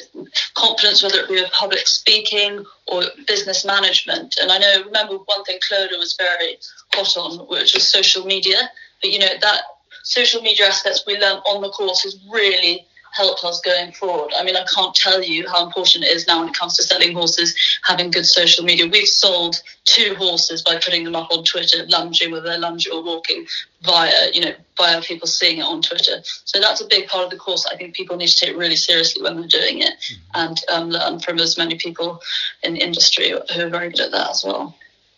confidence 0.55 1.03
whether 1.03 1.19
it 1.19 1.29
be 1.29 1.41
with 1.41 1.51
public 1.51 1.87
speaking 1.87 2.65
or 2.87 3.03
business 3.27 3.65
management. 3.65 4.37
And 4.41 4.51
I 4.51 4.57
know 4.57 4.83
remember 4.85 5.17
one 5.17 5.43
thing 5.45 5.59
Clodagh 5.59 5.97
was 5.97 6.15
very 6.15 6.57
hot 6.93 7.15
on, 7.17 7.47
which 7.47 7.73
was 7.73 7.87
social 7.87 8.25
media. 8.25 8.69
But 9.01 9.11
you 9.11 9.19
know 9.19 9.33
that 9.41 9.61
social 10.05 10.41
media 10.41 10.67
aspects 10.67 11.03
we 11.05 11.17
learned 11.17 11.41
on 11.45 11.61
the 11.61 11.69
course 11.69 12.03
has 12.03 12.17
really 12.31 12.85
helped 13.15 13.43
us 13.45 13.61
going 13.61 13.93
forward. 13.93 14.33
I 14.37 14.43
mean, 14.43 14.57
I 14.57 14.65
can't 14.73 14.93
tell 14.93 15.23
you 15.23 15.47
how 15.47 15.65
important 15.65 16.03
it 16.03 16.11
is 16.11 16.27
now 16.27 16.39
when 16.39 16.49
it 16.49 16.55
comes 16.55 16.75
to 16.75 16.83
selling 16.83 17.13
horses, 17.13 17.55
having 17.83 18.11
good 18.11 18.25
social 18.25 18.65
media. 18.65 18.87
We've 18.87 19.07
sold 19.07 19.61
two 19.85 20.15
horses 20.15 20.61
by 20.61 20.75
putting 20.83 21.05
them 21.05 21.15
up 21.15 21.31
on 21.31 21.45
Twitter, 21.45 21.85
lunging 21.87 22.31
whether 22.31 22.49
they're 22.49 22.59
lunging 22.59 22.91
or 22.91 23.01
walking 23.01 23.47
via, 23.83 24.31
you 24.33 24.41
know, 24.41 24.53
via 24.77 25.01
people 25.01 25.27
seeing 25.27 25.59
it 25.59 25.63
on 25.63 25.81
Twitter. 25.81 26.21
So 26.43 26.59
that's 26.59 26.81
a 26.81 26.87
big 26.87 27.07
part 27.07 27.23
of 27.23 27.31
the 27.31 27.37
course. 27.37 27.65
I 27.65 27.77
think 27.77 27.95
people 27.95 28.17
need 28.17 28.27
to 28.27 28.45
take 28.45 28.57
really 28.57 28.75
seriously 28.75 29.23
when 29.23 29.37
they're 29.37 29.47
doing 29.47 29.79
it 29.79 29.93
mm-hmm. 29.93 30.21
and 30.33 30.57
um, 30.73 30.89
learn 30.89 31.19
from 31.19 31.39
as 31.39 31.57
many 31.57 31.77
people 31.77 32.21
in 32.63 32.73
the 32.73 32.83
industry 32.83 33.29
who 33.29 33.61
are 33.61 33.69
very 33.69 33.89
good 33.91 34.01
at 34.01 34.11
that 34.11 34.31
as 34.31 34.43
well. 34.45 34.75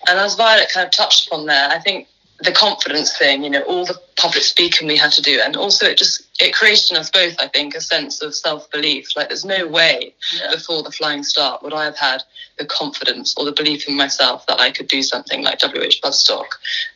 And 0.07 0.19
as 0.19 0.35
Violet 0.35 0.69
kind 0.71 0.85
of 0.85 0.91
touched 0.93 1.27
upon 1.27 1.47
there, 1.47 1.69
I 1.69 1.79
think 1.79 2.07
the 2.39 2.51
confidence 2.51 3.17
thing, 3.17 3.43
you 3.43 3.49
know, 3.49 3.63
all 3.63 3.85
the 3.85 3.99
public 4.15 4.43
speaking 4.43 4.87
we 4.87 4.95
had 4.95 5.11
to 5.11 5.21
do, 5.21 5.39
and 5.43 5.55
also 5.55 5.87
it 5.87 5.97
just 5.97 6.23
it 6.39 6.53
created 6.53 6.91
in 6.91 6.97
us 6.97 7.09
both, 7.09 7.35
I 7.39 7.47
think, 7.47 7.73
a 7.73 7.81
sense 7.81 8.21
of 8.21 8.35
self 8.35 8.69
belief. 8.69 9.15
Like 9.15 9.29
there's 9.29 9.45
no 9.45 9.67
way 9.67 10.13
yeah. 10.33 10.53
before 10.53 10.83
the 10.83 10.91
Flying 10.91 11.23
Start 11.23 11.63
would 11.63 11.73
I 11.73 11.85
have 11.85 11.97
had 11.97 12.21
the 12.59 12.65
confidence 12.65 13.33
or 13.37 13.45
the 13.45 13.51
belief 13.51 13.87
in 13.87 13.95
myself 13.95 14.45
that 14.47 14.59
I 14.59 14.69
could 14.69 14.87
do 14.87 15.01
something 15.01 15.43
like 15.43 15.59
WH 15.61 16.01
Bloodstock. 16.03 16.47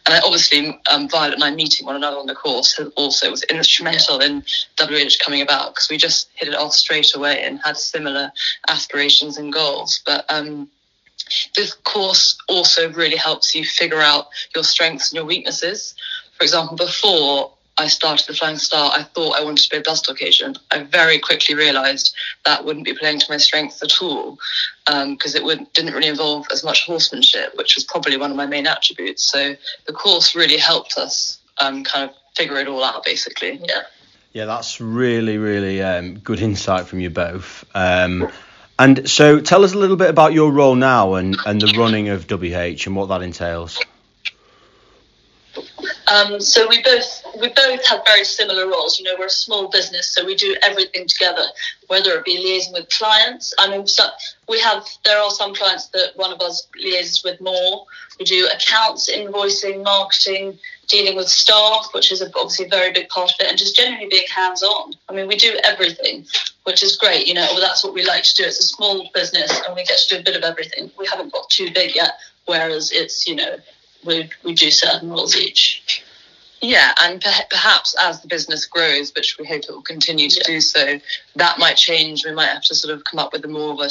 And 0.05 0.13
I, 0.15 0.19
obviously, 0.23 0.79
um, 0.91 1.09
Violet 1.09 1.35
and 1.35 1.43
I 1.43 1.51
meeting 1.51 1.87
one 1.87 1.95
another 1.95 2.17
on 2.17 2.27
the 2.27 2.35
course 2.35 2.79
also 2.95 3.31
was 3.31 3.43
instrumental 3.43 4.21
yeah. 4.21 4.27
in 4.27 4.43
WH 4.79 5.17
coming 5.23 5.41
about 5.41 5.73
because 5.73 5.89
we 5.89 5.97
just 5.97 6.29
hit 6.35 6.49
it 6.49 6.55
off 6.55 6.73
straight 6.73 7.15
away 7.15 7.43
and 7.43 7.59
had 7.63 7.77
similar 7.77 8.31
aspirations 8.67 9.37
and 9.37 9.51
goals. 9.51 10.01
But 10.05 10.25
um, 10.29 10.69
this 11.55 11.73
course 11.73 12.37
also 12.47 12.91
really 12.93 13.17
helps 13.17 13.55
you 13.55 13.65
figure 13.65 14.01
out 14.01 14.27
your 14.55 14.63
strengths 14.63 15.11
and 15.11 15.17
your 15.17 15.25
weaknesses. 15.25 15.95
For 16.37 16.43
example, 16.43 16.75
before 16.75 17.51
I 17.77 17.87
started 17.87 18.27
the 18.27 18.33
Flying 18.33 18.57
Star, 18.57 18.91
I 18.93 19.03
thought 19.03 19.39
I 19.39 19.43
wanted 19.43 19.63
to 19.63 19.69
be 19.69 19.77
a 19.77 19.81
Bloodstock 19.81 20.21
agent. 20.21 20.59
I 20.71 20.83
very 20.83 21.19
quickly 21.19 21.55
realised 21.55 22.13
that 22.45 22.63
wouldn't 22.65 22.85
be 22.85 22.93
playing 22.93 23.19
to 23.19 23.25
my 23.29 23.37
strengths 23.37 23.81
at 23.81 24.01
all 24.01 24.37
because 24.85 25.35
um, 25.35 25.41
it 25.41 25.43
would, 25.43 25.71
didn't 25.73 25.93
really 25.93 26.07
involve 26.07 26.45
as 26.51 26.63
much 26.63 26.85
horsemanship, 26.85 27.57
which 27.57 27.75
was 27.75 27.83
probably 27.83 28.17
one 28.17 28.29
of 28.29 28.37
my 28.37 28.45
main 28.45 28.67
attributes. 28.67 29.23
So 29.23 29.55
the 29.87 29.93
course 29.93 30.35
really 30.35 30.57
helped 30.57 30.97
us 30.97 31.39
um, 31.59 31.83
kind 31.83 32.09
of 32.09 32.15
figure 32.35 32.57
it 32.57 32.67
all 32.67 32.83
out, 32.83 33.03
basically. 33.05 33.59
Yeah. 33.63 33.81
Yeah, 34.33 34.45
that's 34.45 34.79
really, 34.79 35.37
really 35.37 35.81
um, 35.81 36.19
good 36.19 36.39
insight 36.39 36.87
from 36.87 36.99
you 37.01 37.09
both. 37.09 37.65
Um, 37.73 38.31
and 38.81 39.07
so 39.07 39.39
tell 39.39 39.63
us 39.63 39.73
a 39.73 39.77
little 39.77 39.95
bit 39.95 40.09
about 40.09 40.33
your 40.33 40.51
role 40.51 40.73
now 40.73 41.13
and, 41.13 41.37
and 41.45 41.61
the 41.61 41.67
running 41.77 42.09
of 42.09 42.25
WH 42.27 42.87
and 42.87 42.95
what 42.95 43.09
that 43.09 43.21
entails. 43.21 43.85
Um, 46.11 46.41
so 46.41 46.67
we 46.67 46.81
both 46.83 47.23
we 47.39 47.47
both 47.49 47.85
have 47.87 48.01
very 48.05 48.25
similar 48.25 48.67
roles. 48.67 48.99
You 48.99 49.05
know, 49.05 49.15
we're 49.17 49.27
a 49.27 49.29
small 49.29 49.69
business, 49.69 50.13
so 50.13 50.25
we 50.25 50.35
do 50.35 50.57
everything 50.61 51.07
together. 51.07 51.45
Whether 51.87 52.11
it 52.17 52.25
be 52.25 52.37
liaising 52.37 52.73
with 52.73 52.89
clients, 52.89 53.53
I 53.57 53.69
mean, 53.69 53.87
so 53.87 54.07
we 54.49 54.59
have 54.59 54.85
there 55.05 55.19
are 55.19 55.31
some 55.31 55.53
clients 55.55 55.87
that 55.89 56.11
one 56.17 56.33
of 56.33 56.41
us 56.41 56.67
liaises 56.77 57.23
with 57.23 57.39
more. 57.39 57.85
We 58.19 58.25
do 58.25 58.49
accounts, 58.53 59.09
invoicing, 59.09 59.83
marketing, 59.83 60.59
dealing 60.87 61.15
with 61.15 61.29
staff, 61.29 61.87
which 61.93 62.11
is 62.11 62.21
obviously 62.21 62.65
a 62.65 62.69
very 62.69 62.91
big 62.91 63.07
part 63.07 63.31
of 63.31 63.35
it, 63.39 63.47
and 63.47 63.57
just 63.57 63.77
generally 63.77 64.07
being 64.09 64.27
hands 64.35 64.63
on. 64.63 64.93
I 65.07 65.13
mean, 65.13 65.27
we 65.27 65.37
do 65.37 65.57
everything, 65.63 66.25
which 66.63 66.83
is 66.83 66.97
great. 66.97 67.25
You 67.25 67.35
know, 67.35 67.47
well, 67.51 67.61
that's 67.61 67.85
what 67.85 67.93
we 67.93 68.03
like 68.03 68.23
to 68.23 68.35
do. 68.35 68.43
It's 68.43 68.59
a 68.59 68.63
small 68.63 69.09
business, 69.13 69.49
and 69.65 69.75
we 69.75 69.85
get 69.85 69.97
to 69.97 70.15
do 70.15 70.19
a 70.19 70.23
bit 70.23 70.35
of 70.35 70.43
everything. 70.43 70.91
We 70.99 71.07
haven't 71.07 71.31
got 71.31 71.49
too 71.49 71.71
big 71.73 71.95
yet, 71.95 72.11
whereas 72.47 72.91
it's 72.91 73.25
you 73.25 73.35
know 73.35 73.55
we 74.05 74.29
we 74.43 74.53
do 74.53 74.71
certain 74.71 75.09
roles 75.09 75.35
each. 75.35 75.90
Yeah, 76.61 76.93
and 77.01 77.19
perhaps 77.49 77.95
as 77.99 78.21
the 78.21 78.27
business 78.27 78.65
grows, 78.65 79.11
which 79.15 79.37
we 79.39 79.45
hope 79.45 79.63
it 79.63 79.71
will 79.71 79.81
continue 79.81 80.29
to 80.29 80.41
yeah. 80.41 80.47
do 80.47 80.61
so, 80.61 80.99
that 81.35 81.57
might 81.57 81.75
change. 81.75 82.23
We 82.23 82.33
might 82.33 82.49
have 82.49 82.63
to 82.65 82.75
sort 82.75 82.93
of 82.93 83.03
come 83.03 83.19
up 83.19 83.33
with 83.33 83.43
a 83.45 83.47
more 83.47 83.73
of 83.73 83.79
a 83.79 83.89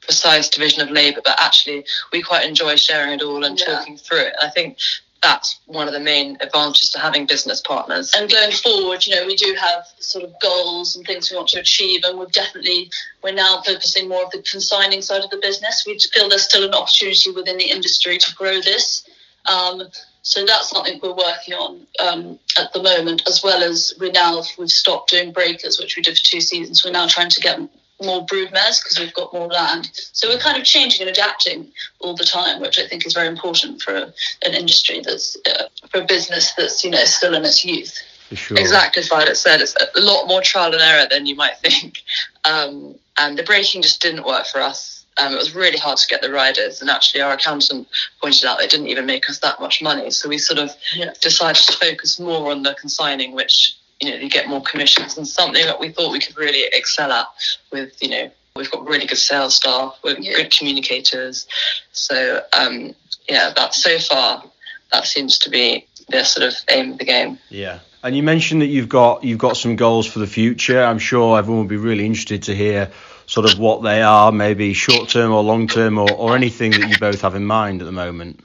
precise 0.00 0.48
division 0.48 0.82
of 0.82 0.90
labour, 0.90 1.20
but 1.24 1.40
actually 1.40 1.84
we 2.12 2.22
quite 2.22 2.48
enjoy 2.48 2.74
sharing 2.76 3.12
it 3.12 3.22
all 3.22 3.44
and 3.44 3.58
yeah. 3.58 3.66
talking 3.66 3.96
through 3.96 4.22
it. 4.22 4.34
I 4.42 4.48
think 4.48 4.78
that's 5.22 5.60
one 5.66 5.86
of 5.86 5.92
the 5.92 6.00
main 6.00 6.36
advantages 6.40 6.90
to 6.90 6.98
having 6.98 7.26
business 7.26 7.60
partners. 7.60 8.12
And 8.16 8.30
going 8.30 8.52
forward, 8.52 9.06
you 9.06 9.14
know, 9.14 9.26
we 9.26 9.36
do 9.36 9.54
have 9.60 9.86
sort 9.98 10.24
of 10.24 10.32
goals 10.40 10.96
and 10.96 11.06
things 11.06 11.30
we 11.30 11.36
want 11.36 11.48
to 11.50 11.60
achieve, 11.60 12.02
and 12.04 12.18
we're 12.18 12.26
definitely 12.26 12.90
we're 13.22 13.34
now 13.34 13.60
focusing 13.64 14.08
more 14.08 14.24
of 14.24 14.30
the 14.30 14.42
consigning 14.42 15.02
side 15.02 15.22
of 15.22 15.30
the 15.30 15.36
business. 15.36 15.84
We 15.86 15.98
feel 15.98 16.28
there's 16.28 16.44
still 16.44 16.64
an 16.64 16.74
opportunity 16.74 17.30
within 17.30 17.58
the 17.58 17.70
industry 17.70 18.18
to 18.18 18.34
grow 18.34 18.60
this. 18.60 19.06
Um, 19.46 19.82
so 20.22 20.44
that's 20.44 20.70
something 20.70 21.00
we're 21.02 21.14
working 21.14 21.54
on 21.54 21.86
um, 22.04 22.38
at 22.58 22.72
the 22.72 22.82
moment, 22.82 23.22
as 23.26 23.42
well 23.42 23.62
as 23.62 23.94
we 23.98 24.10
now 24.10 24.42
we've 24.58 24.70
stopped 24.70 25.10
doing 25.10 25.32
breakers, 25.32 25.78
which 25.78 25.96
we 25.96 26.02
did 26.02 26.16
for 26.16 26.24
two 26.24 26.40
seasons. 26.40 26.84
We're 26.84 26.90
now 26.90 27.06
trying 27.06 27.30
to 27.30 27.40
get 27.40 27.58
more 28.02 28.24
broodmares 28.26 28.82
because 28.82 28.98
we've 28.98 29.14
got 29.14 29.32
more 29.32 29.48
land. 29.48 29.90
So 29.94 30.28
we're 30.28 30.38
kind 30.38 30.58
of 30.58 30.64
changing 30.64 31.06
and 31.06 31.10
adapting 31.10 31.72
all 32.00 32.14
the 32.14 32.24
time, 32.24 32.60
which 32.60 32.78
I 32.78 32.86
think 32.86 33.06
is 33.06 33.14
very 33.14 33.28
important 33.28 33.82
for 33.82 33.94
an 33.94 34.54
industry 34.54 35.00
that's 35.04 35.36
uh, 35.46 35.68
for 35.88 36.02
a 36.02 36.04
business 36.04 36.52
that's 36.54 36.84
you 36.84 36.90
know 36.90 37.04
still 37.04 37.34
in 37.34 37.44
its 37.44 37.64
youth. 37.64 37.98
Sure. 38.32 38.58
Exactly 38.58 39.00
as 39.00 39.08
Violet 39.08 39.36
said, 39.36 39.60
it's 39.60 39.74
a 39.74 40.00
lot 40.00 40.28
more 40.28 40.40
trial 40.40 40.72
and 40.72 40.80
error 40.80 41.06
than 41.10 41.26
you 41.26 41.34
might 41.34 41.58
think. 41.58 42.02
Um, 42.44 42.94
and 43.18 43.36
the 43.36 43.42
breaking 43.42 43.82
just 43.82 44.00
didn't 44.00 44.24
work 44.24 44.46
for 44.46 44.60
us 44.60 44.99
um, 45.20 45.34
it 45.34 45.36
was 45.36 45.54
really 45.54 45.78
hard 45.78 45.98
to 45.98 46.08
get 46.08 46.22
the 46.22 46.30
riders, 46.30 46.80
and 46.80 46.90
actually, 46.90 47.20
our 47.20 47.32
accountant 47.32 47.88
pointed 48.22 48.46
out 48.46 48.58
they 48.58 48.66
didn't 48.66 48.88
even 48.88 49.06
make 49.06 49.28
us 49.28 49.38
that 49.40 49.60
much 49.60 49.82
money. 49.82 50.10
So 50.10 50.28
we 50.28 50.38
sort 50.38 50.58
of 50.58 50.74
yeah. 50.94 51.12
decided 51.20 51.62
to 51.64 51.72
focus 51.74 52.18
more 52.18 52.50
on 52.50 52.62
the 52.62 52.74
consigning, 52.74 53.34
which 53.34 53.76
you 54.00 54.10
know 54.10 54.16
you 54.16 54.30
get 54.30 54.48
more 54.48 54.62
commissions, 54.62 55.18
and 55.18 55.28
something 55.28 55.64
that 55.66 55.78
we 55.78 55.90
thought 55.90 56.12
we 56.12 56.20
could 56.20 56.36
really 56.36 56.64
excel 56.72 57.12
at. 57.12 57.26
With 57.70 58.02
you 58.02 58.08
know, 58.08 58.30
we've 58.56 58.70
got 58.70 58.86
really 58.86 59.06
good 59.06 59.18
sales 59.18 59.56
staff, 59.56 59.98
we're 60.02 60.18
yeah. 60.18 60.36
good 60.36 60.50
communicators. 60.50 61.46
So 61.92 62.40
um, 62.52 62.94
yeah, 63.28 63.52
that 63.54 63.74
so 63.74 63.98
far 63.98 64.44
that 64.90 65.06
seems 65.06 65.38
to 65.40 65.50
be 65.50 65.86
the 66.08 66.24
sort 66.24 66.46
of 66.46 66.54
aim 66.68 66.92
of 66.92 66.98
the 66.98 67.04
game. 67.04 67.38
Yeah. 67.48 67.80
And 68.02 68.16
you 68.16 68.22
mentioned 68.22 68.62
that 68.62 68.66
you've 68.66 68.88
got 68.88 69.22
you've 69.22 69.38
got 69.38 69.58
some 69.58 69.76
goals 69.76 70.06
for 70.06 70.20
the 70.20 70.26
future. 70.26 70.82
I'm 70.82 70.98
sure 70.98 71.38
everyone 71.38 71.62
will 71.62 71.68
be 71.68 71.76
really 71.76 72.06
interested 72.06 72.44
to 72.44 72.54
hear 72.54 72.90
sort 73.30 73.50
of 73.50 73.60
what 73.60 73.82
they 73.82 74.02
are, 74.02 74.32
maybe 74.32 74.74
short 74.74 75.08
term 75.08 75.30
or 75.32 75.40
long 75.42 75.68
term, 75.68 75.98
or, 75.98 76.12
or 76.12 76.34
anything 76.34 76.72
that 76.72 76.90
you 76.90 76.98
both 76.98 77.20
have 77.20 77.36
in 77.36 77.46
mind 77.46 77.80
at 77.80 77.84
the 77.84 77.92
moment? 77.92 78.40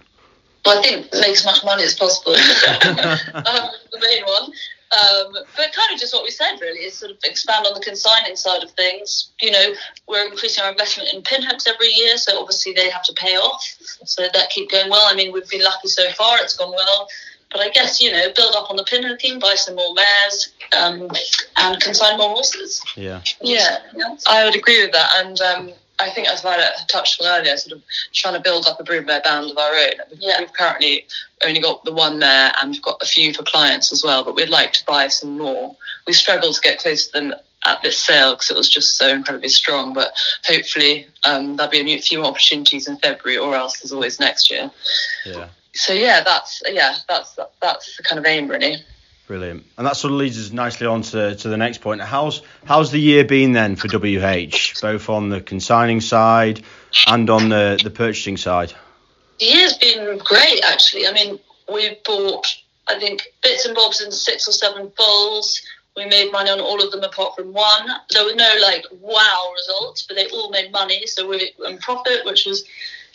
Well, 0.63 0.78
I 0.78 0.82
think 0.84 1.12
make 1.12 1.30
as 1.30 1.43
much 1.43 1.65
money 1.65 1.84
as 1.84 1.95
possible. 1.95 2.34
um, 2.36 3.69
the 3.91 4.00
main 4.00 4.24
one. 4.26 4.52
Um, 4.95 5.34
but 5.34 5.74
kind 5.74 5.91
of 5.91 6.00
just 6.00 6.13
what 6.13 6.24
we 6.24 6.30
said 6.30 6.62
really 6.62 6.82
is 6.82 6.93
sort 6.93 7.12
of 7.12 7.17
expand 7.26 7.65
on 7.65 7.74
the 7.74 7.80
consigning 7.80 8.36
side 8.36 8.63
of 8.63 8.69
things. 8.71 9.32
You 9.41 9.52
know, 9.52 9.74
we're 10.08 10.26
increasing 10.28 10.63
our 10.63 10.71
investment 10.71 11.10
in 11.12 11.24
pinhooks 11.24 11.67
every 11.67 11.89
year, 11.89 12.17
so 12.17 12.39
obviously 12.39 12.74
they 12.74 12.89
have 12.91 13.04
to 13.04 13.13
pay 13.13 13.36
off. 13.36 13.63
So 14.06 14.28
that 14.34 14.52
keep 14.52 14.69
going 14.69 14.91
well. 14.91 15.08
I 15.12 15.15
mean, 15.15 15.34
we've 15.34 15.50
been 15.50 15.63
lucky 15.63 15.88
so 15.88 16.10
far; 16.12 16.38
it's 16.38 16.56
gone 16.56 16.71
well. 16.71 17.08
But 17.51 17.62
I 17.62 17.69
guess 17.69 18.01
you 18.01 18.12
know, 18.12 18.27
build 18.36 18.55
up 18.55 18.69
on 18.69 18.75
the 18.75 18.84
pinhooking, 18.84 19.39
buy 19.39 19.55
some 19.55 19.75
more 19.75 19.93
mares, 19.93 20.53
um, 20.77 21.10
and 21.58 21.81
consign 21.81 22.17
more 22.17 22.29
horses. 22.29 22.81
Yeah. 22.95 23.21
Yeah, 23.41 23.77
I 24.27 24.43
would 24.45 24.55
agree 24.55 24.81
with 24.84 24.91
that. 24.91 25.12
And 25.17 25.39
um, 25.41 25.71
I 25.99 26.10
think 26.10 26.27
as 26.27 26.41
Violet 26.41 26.71
touched 26.89 27.21
on 27.21 27.27
earlier, 27.27 27.55
sort 27.55 27.77
of 27.77 27.84
trying 28.13 28.34
to 28.34 28.41
build 28.41 28.65
up 28.67 28.79
a 28.79 28.84
broodmare 28.84 29.23
band 29.23 29.51
of 29.51 29.58
our 29.58 29.73
own. 29.73 29.91
We've, 30.12 30.19
Yeah. 30.21 30.39
we've 30.39 30.51
currently 30.53 31.05
only 31.45 31.62
got 31.62 31.86
the 31.86 31.93
one 31.93 32.19
mare 32.19 32.51
and 32.60 32.71
we've 32.71 32.81
got 32.81 33.01
a 33.01 33.05
few 33.05 33.34
for 33.34 33.43
clients 33.43 33.91
as 33.93 34.03
well, 34.03 34.23
but 34.25 34.36
we'd 34.36 34.49
like 34.49 34.73
to 34.73 34.86
buy 34.86 35.08
some 35.08 35.38
more. 35.38 35.75
We 36.08 36.13
struggled 36.13 36.55
to 36.55 36.62
get 36.62 36.79
close 36.79 37.08
to 37.08 37.12
them 37.13 37.36
at 37.65 37.81
this 37.81 37.97
sale 37.97 38.34
because 38.34 38.49
it 38.51 38.58
was 38.58 38.69
just 38.69 38.97
so 38.97 39.08
incredibly 39.08 39.49
strong, 39.49 39.93
but 39.93 40.13
hopefully 40.45 41.08
um, 41.23 41.55
there'll 41.55 41.71
be 41.71 41.79
a 41.79 41.84
new- 41.84 42.01
few 42.01 42.19
more 42.19 42.27
opportunities 42.31 42.88
in 42.88 42.97
February 42.97 43.38
or 43.38 43.55
else 43.55 43.79
there's 43.79 43.91
always 43.93 44.19
next 44.19 44.51
year. 44.51 44.69
Yeah. 45.25 45.47
So 45.76 45.94
yeah, 45.94 46.24
that's 46.24 46.64
yeah, 46.66 46.96
that's 47.08 47.38
that's 47.62 47.98
the 47.98 48.04
kind 48.04 48.20
of 48.20 48.26
aim 48.26 48.48
really. 48.48 48.78
Brilliant. 49.28 49.66
And 49.78 49.88
that 49.88 49.98
sort 49.98 50.14
of 50.14 50.20
leads 50.20 50.40
us 50.40 50.52
nicely 50.52 50.86
on 50.86 51.02
to, 51.02 51.36
to 51.36 51.50
the 51.50 51.58
next 51.58 51.80
point. 51.80 52.00
How's 52.02 52.44
how's 52.64 52.92
the 52.92 53.00
year 53.00 53.24
been 53.24 53.54
then 53.54 53.76
for 53.76 53.88
WH, 53.88 54.80
both 54.82 55.10
on 55.10 55.30
the 55.30 55.42
consigning 55.42 56.00
side 56.00 56.62
and 57.08 57.30
on 57.30 57.50
the, 57.50 57.80
the 57.84 57.90
purchasing 57.90 58.38
side? 58.38 58.74
The 59.40 59.46
year's 59.46 59.78
been 59.78 60.20
great, 60.20 60.64
actually. 60.64 61.08
I 61.08 61.12
mean, 61.12 61.40
we 61.72 61.98
bought, 62.06 62.56
I 62.88 63.00
think, 63.00 63.34
bits 63.44 63.66
and 63.66 63.76
bobs 63.76 64.00
in 64.00 64.12
six 64.12 64.48
or 64.48 64.52
seven 64.52 64.92
foals. 64.92 65.62
We 65.98 66.06
made 66.06 66.32
money 66.32 66.52
on 66.52 66.60
all 66.60 66.84
of 66.84 66.92
them 66.92 67.04
apart 67.04 67.36
from 67.36 67.52
one. 67.52 67.88
There 68.12 68.26
were 68.26 68.36
no 68.36 68.54
like 68.62 68.86
wow 69.02 69.52
results, 69.56 70.06
but 70.08 70.18
they 70.18 70.28
all 70.28 70.52
made 70.52 70.72
money, 70.72 71.08
so 71.08 71.28
we're 71.28 71.48
in 71.68 71.78
profit, 71.80 72.26
which 72.26 72.46
was, 72.46 72.64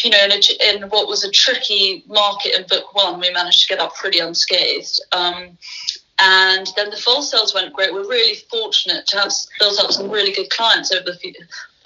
you 0.05 0.11
know, 0.11 0.25
in, 0.25 0.33
a, 0.33 0.75
in 0.75 0.89
what 0.91 1.09
was 1.09 1.25
a 1.25 1.31
tricky 1.31 2.05
market 2.07 2.59
in 2.59 2.67
book 2.67 2.95
one, 2.95 3.21
we 3.21 3.31
managed 3.31 3.63
to 3.63 3.69
get 3.69 3.81
up 3.81 3.95
pretty 3.95 4.19
unscathed. 4.19 5.01
Um, 5.13 5.59
and 6.21 6.69
then 6.77 6.91
the 6.91 6.97
full 6.97 7.23
sales 7.23 7.55
went 7.55 7.73
great. 7.73 7.93
We're 7.93 8.09
really 8.09 8.37
fortunate 8.51 9.07
to 9.09 9.17
have 9.17 9.33
built 9.59 9.81
up 9.81 9.91
some 9.91 10.11
really 10.11 10.33
good 10.33 10.51
clients 10.51 10.93
over 10.93 11.11
the 11.11 11.17
few, 11.17 11.33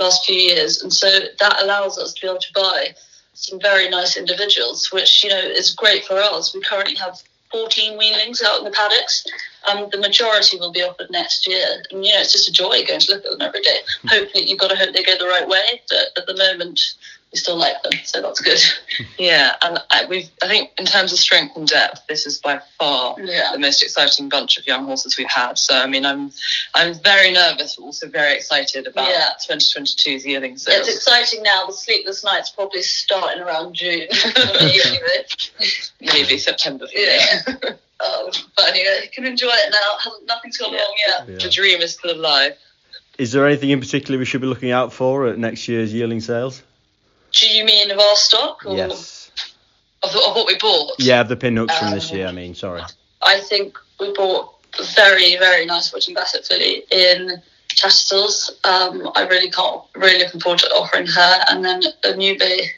last 0.01 0.25
few 0.25 0.35
years, 0.35 0.83
and 0.83 0.93
so 0.93 1.09
that 1.39 1.63
allows 1.63 1.99
us 1.99 2.13
to 2.15 2.21
be 2.21 2.27
able 2.27 2.41
to 2.41 2.53
buy 2.53 2.95
some 3.35 3.61
very 3.61 3.89
nice 3.89 4.17
individuals, 4.17 4.91
which 4.93 5.23
you 5.23 5.31
know 5.31 5.39
is 5.39 5.73
great 5.73 6.05
for 6.05 6.19
us. 6.19 6.53
We 6.53 6.63
currently 6.63 6.97
have 6.97 7.23
14 7.53 7.97
weanlings 7.97 8.43
out 8.43 8.59
in 8.59 8.65
the 8.65 8.73
paddocks. 8.73 9.25
Um, 9.71 9.89
the 9.93 9.99
majority 9.99 10.59
will 10.59 10.73
be 10.73 10.83
offered 10.83 11.11
next 11.11 11.47
year, 11.47 11.65
and 11.91 12.05
you 12.05 12.13
know 12.13 12.21
it's 12.21 12.33
just 12.33 12.49
a 12.49 12.53
joy 12.53 12.85
going 12.85 13.01
to 13.01 13.13
look 13.13 13.25
at 13.25 13.31
them 13.31 13.43
every 13.43 13.61
day. 13.61 13.79
Hopefully, 14.09 14.49
you've 14.49 14.59
got 14.59 14.71
to 14.71 14.77
hope 14.77 14.95
they 14.95 15.05
go 15.05 15.17
the 15.17 15.27
right 15.27 15.49
way, 15.49 15.81
but 15.89 16.21
at 16.21 16.27
the 16.27 16.37
moment 16.37 16.81
we 17.35 17.39
still 17.39 17.57
like 17.57 17.83
them, 17.83 17.93
so 18.05 18.23
that's 18.23 18.41
good. 18.41 18.61
Yeah, 19.19 19.55
and 19.61 19.79
I, 19.91 20.07
we've 20.07 20.31
I 20.41 20.47
think 20.47 20.71
in 20.79 20.87
terms 20.87 21.13
of 21.13 21.19
strength 21.19 21.57
and 21.57 21.67
depth, 21.67 22.07
this 22.09 22.27
is 22.27 22.39
by 22.39 22.61
far 22.79 23.17
Yeah. 23.19 23.51
the 23.53 23.59
most 23.59 23.83
exciting 23.83 24.29
bunch 24.29 24.57
of 24.57 24.67
young 24.69 24.85
horses 24.85 25.19
we've 25.19 25.29
had. 25.29 25.59
So 25.59 25.75
I 25.77 25.87
mean, 25.89 26.07
I'm 26.07 26.31
I'm 26.75 26.95
very 26.95 27.33
nervous, 27.33 27.75
but 27.75 27.83
also 27.83 28.09
very 28.09 28.35
excited 28.37 28.87
about 28.87 29.09
Yeah. 29.09 29.31
2022's 29.51 30.25
yearling 30.25 30.57
sales. 30.59 30.87
It's 30.87 30.97
exciting 30.97 31.43
now. 31.43 31.67
The 31.67 31.73
sleepless 31.73 32.23
nights 32.25 32.51
probably 32.51 32.83
starting 32.83 33.43
around 33.43 33.75
June. 33.75 34.07
Maybe 36.01 36.39
September. 36.39 36.87
For 36.87 36.97
Yeah. 36.99 37.41
me. 37.49 37.53
Um, 38.01 38.27
but 38.57 38.69
anyway, 38.69 39.01
you 39.05 39.09
can 39.13 39.25
enjoy 39.25 39.49
it 39.51 39.71
now. 39.73 39.99
Hasn't- 40.03 40.27
Nothing's 40.27 40.57
gone 40.59 40.73
Yeah. 40.73 40.79
wrong 40.81 40.95
yet. 41.09 41.29
Yeah. 41.29 41.39
The 41.39 41.51
dream 41.51 41.81
is 41.81 41.95
still 41.95 42.13
alive. 42.15 42.57
Is 43.19 43.33
there 43.33 43.47
anything 43.47 43.71
in 43.71 43.81
particular 43.81 44.19
we 44.19 44.25
should 44.25 44.41
be 44.41 44.47
looking 44.47 44.71
out 44.73 44.93
for 44.93 45.27
at 45.27 45.39
next 45.39 45.67
year's 45.69 45.93
yearling 45.95 46.21
sales? 46.21 46.63
Do 47.41 47.49
you 47.49 47.65
mean 47.65 47.91
of 47.91 47.99
our 47.99 48.17
stock? 48.17 48.65
Or 48.67 48.77
Yes. 48.77 49.31
Of, 50.03 50.13
the- 50.13 50.19
of 50.23 50.35
what 50.37 50.47
we 50.47 50.57
bought. 50.59 50.95
Yeah, 50.99 51.23
the 51.23 51.37
pinhooks 51.37 51.77
from 51.79 51.91
this 51.93 52.11
Um, 52.11 52.17
year, 52.19 52.27
I 52.29 52.33
mean, 52.33 52.55
sorry. 52.55 52.83
I 53.23 53.41
think 53.41 53.79
we 53.99 54.13
bought 54.13 54.55
very, 54.95 55.37
very 55.37 55.65
nice 55.67 55.93
Wootton 55.93 56.15
Bassett 56.15 56.47
filly 56.47 56.85
in 56.91 57.43
Tattersalls. 57.69 58.51
Um, 58.65 59.11
I 59.17 59.23
really 59.23 59.51
can't, 59.51 59.81
really 59.95 60.19
looking 60.19 60.41
forward 60.41 60.59
to 60.61 60.67
offering 60.75 61.07
her. 61.07 61.45
And 61.49 61.65
then 61.65 61.83
a 62.05 62.15
new 62.15 62.39
bay, 62.39 62.71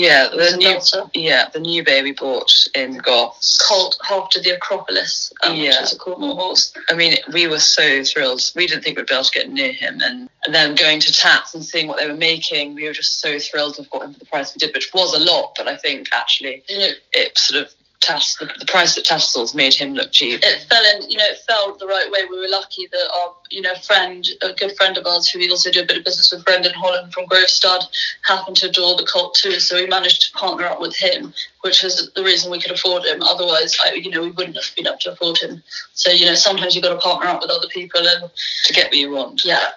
Yeah, 0.00 0.28
the 0.28 0.56
new 0.56 0.66
belter. 0.68 1.10
yeah 1.14 1.48
the 1.52 1.60
new 1.60 1.84
bay 1.84 2.02
we 2.02 2.12
bought 2.12 2.52
in 2.74 2.98
Goffs. 2.98 3.58
Called 3.60 3.96
after 4.10 4.40
the 4.40 4.50
Acropolis, 4.50 5.32
um, 5.42 5.56
Yeah. 5.56 5.68
which 5.70 5.80
is 5.82 5.92
a 5.92 5.98
Cornwall 5.98 6.36
horse. 6.36 6.72
I 6.88 6.94
mean, 6.94 7.16
we 7.32 7.46
were 7.46 7.58
so 7.58 8.02
thrilled. 8.04 8.40
We 8.56 8.66
didn't 8.66 8.82
think 8.84 8.96
we'd 8.96 9.06
be 9.06 9.14
able 9.14 9.24
to 9.24 9.30
get 9.38 9.50
near 9.50 9.72
him, 9.72 10.00
and, 10.02 10.28
and 10.44 10.54
then 10.54 10.74
going 10.74 11.00
to 11.00 11.12
Tats 11.12 11.54
and 11.54 11.64
seeing 11.64 11.86
what 11.86 11.98
they 11.98 12.06
were 12.06 12.16
making, 12.16 12.74
we 12.74 12.86
were 12.86 12.92
just 12.92 13.20
so 13.20 13.38
thrilled 13.38 13.74
to 13.76 13.82
have 13.82 13.90
got 13.90 14.02
him 14.02 14.12
for 14.14 14.18
the 14.18 14.26
price 14.26 14.54
we 14.54 14.58
did, 14.58 14.74
which 14.74 14.92
was 14.94 15.12
a 15.14 15.18
lot. 15.18 15.54
But 15.56 15.68
I 15.68 15.76
think 15.76 16.08
actually 16.12 16.62
You 16.68 16.78
know, 16.78 16.90
it 17.12 17.36
sort 17.38 17.62
of 17.64 17.72
Tass 18.00 18.36
the, 18.36 18.46
the 18.58 18.64
price 18.64 18.96
at 18.96 19.04
Tassel's 19.04 19.54
made 19.54 19.74
him 19.74 19.92
look 19.92 20.10
cheap. 20.10 20.40
it 20.42 20.62
fell 20.70 20.82
in, 20.96 21.10
you 21.10 21.18
know, 21.18 21.24
it 21.26 21.38
fell 21.46 21.76
the 21.76 21.86
right 21.86 22.10
way. 22.10 22.20
We 22.30 22.38
were 22.38 22.48
lucky 22.48 22.88
that 22.90 23.10
our, 23.14 23.34
you 23.50 23.60
know, 23.60 23.74
friend, 23.74 24.26
a 24.40 24.54
good 24.54 24.74
friend 24.76 24.96
of 24.96 25.06
ours, 25.06 25.28
who 25.28 25.38
we 25.38 25.50
also 25.50 25.70
do 25.70 25.82
a 25.82 25.84
bit 25.84 25.98
of 25.98 26.04
business 26.04 26.32
with, 26.32 26.44
Brendan 26.46 26.72
Holland 26.72 27.12
from 27.12 27.26
Grove 27.26 27.50
Stud, 27.50 27.84
happened 28.22 28.56
to 28.56 28.70
adore 28.70 28.96
the 28.96 29.04
Colt 29.04 29.34
too. 29.34 29.60
So 29.60 29.76
we 29.76 29.86
managed 29.86 30.22
to 30.22 30.38
partner 30.38 30.64
up 30.64 30.80
with 30.80 30.96
him, 30.96 31.34
which 31.60 31.82
was 31.82 32.10
the 32.14 32.24
reason 32.24 32.50
we 32.50 32.60
could 32.60 32.72
afford 32.72 33.04
him. 33.04 33.22
Otherwise, 33.22 33.76
I, 33.84 33.92
you 33.92 34.10
know, 34.10 34.22
we 34.22 34.30
wouldn't 34.30 34.56
have 34.56 34.74
been 34.74 34.86
able 34.86 34.96
to 34.98 35.12
afford 35.12 35.38
him. 35.38 35.62
So 35.92 36.10
you 36.10 36.24
know, 36.24 36.34
sometimes 36.34 36.74
you've 36.74 36.84
got 36.84 36.94
to 36.94 37.00
partner 37.00 37.28
up 37.28 37.42
with 37.42 37.50
other 37.50 37.68
people, 37.68 38.00
and 38.00 38.30
to 38.64 38.72
get 38.72 38.86
what 38.86 38.96
you 38.96 39.10
want. 39.10 39.44
yeah, 39.44 39.68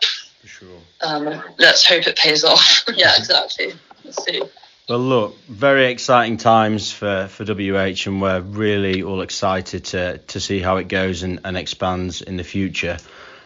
For 0.42 0.48
sure. 0.48 0.78
Um, 1.02 1.44
let's 1.58 1.86
hope 1.86 2.08
it 2.08 2.16
pays 2.18 2.46
off. 2.46 2.86
yeah, 2.96 3.18
exactly. 3.18 3.74
Let's 4.06 4.24
see. 4.24 4.42
Well, 4.90 5.00
look, 5.00 5.40
very 5.48 5.86
exciting 5.86 6.36
times 6.36 6.92
for, 6.92 7.30
for 7.30 7.46
WH, 7.46 8.06
and 8.06 8.22
we're 8.22 8.42
really 8.42 9.02
all 9.02 9.22
excited 9.22 9.86
to, 9.86 10.18
to 10.18 10.40
see 10.42 10.60
how 10.60 10.76
it 10.76 10.90
goes 10.90 11.24
and, 11.24 11.40
and 11.46 11.56
expands 11.56 12.22
in 12.22 12.36
the 12.36 12.44
future. 12.44 12.98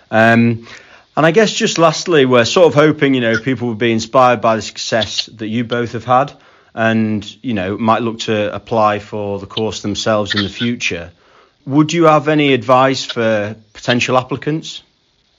Um, 0.10 0.68
and 1.16 1.26
I 1.28 1.30
guess 1.30 1.54
just 1.54 1.78
lastly, 1.78 2.26
we're 2.26 2.44
sort 2.44 2.66
of 2.66 2.74
hoping, 2.74 3.14
you 3.14 3.22
know, 3.22 3.40
people 3.40 3.68
will 3.68 3.76
be 3.76 3.92
inspired 3.92 4.42
by 4.42 4.56
the 4.56 4.64
success 4.64 5.28
that 5.28 5.48
you 5.48 5.64
both 5.64 5.92
have 5.92 6.06
had 6.06 6.34
and, 6.74 7.24
you 7.44 7.54
know, 7.54 7.78
might 7.78 8.02
look 8.02 8.18
to 8.22 8.52
apply 8.54 8.98
for 8.98 9.38
the 9.38 9.46
course 9.46 9.84
themselves 9.84 10.34
in 10.34 10.42
the 10.42 10.50
future. 10.50 11.12
Would 11.68 11.94
you 11.94 12.06
have 12.06 12.30
any 12.30 12.54
advice 12.54 13.06
for 13.06 13.56
potential 13.74 14.18
applicants? 14.18 14.82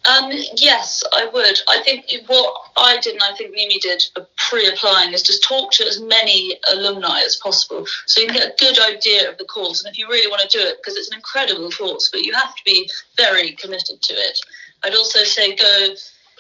Um, 0.08 0.30
yes, 0.56 1.04
I 1.12 1.26
would. 1.26 1.60
I 1.68 1.82
think 1.82 2.06
what 2.28 2.54
I 2.78 2.98
did 2.98 3.14
and 3.14 3.22
I 3.22 3.34
think 3.34 3.54
Mimi 3.54 3.78
did 3.78 4.02
pre-applying 4.36 5.12
is 5.12 5.22
just 5.22 5.42
talk 5.42 5.70
to 5.72 5.84
as 5.84 6.00
many 6.00 6.58
alumni 6.72 7.20
as 7.20 7.36
possible 7.36 7.84
so 8.06 8.20
you 8.20 8.28
can 8.28 8.36
get 8.36 8.52
a 8.52 8.56
good 8.58 8.78
idea 8.78 9.30
of 9.30 9.36
the 9.36 9.44
course 9.44 9.84
and 9.84 9.92
if 9.92 9.98
you 9.98 10.08
really 10.08 10.30
want 10.30 10.48
to 10.48 10.58
do 10.58 10.64
it 10.64 10.78
because 10.78 10.96
it's 10.96 11.10
an 11.10 11.16
incredible 11.16 11.70
course 11.70 12.08
but 12.10 12.24
you 12.24 12.32
have 12.32 12.54
to 12.54 12.62
be 12.64 12.88
very 13.16 13.52
committed 13.52 14.00
to 14.00 14.14
it. 14.14 14.38
I'd 14.82 14.94
also 14.94 15.24
say 15.24 15.54
go 15.54 15.94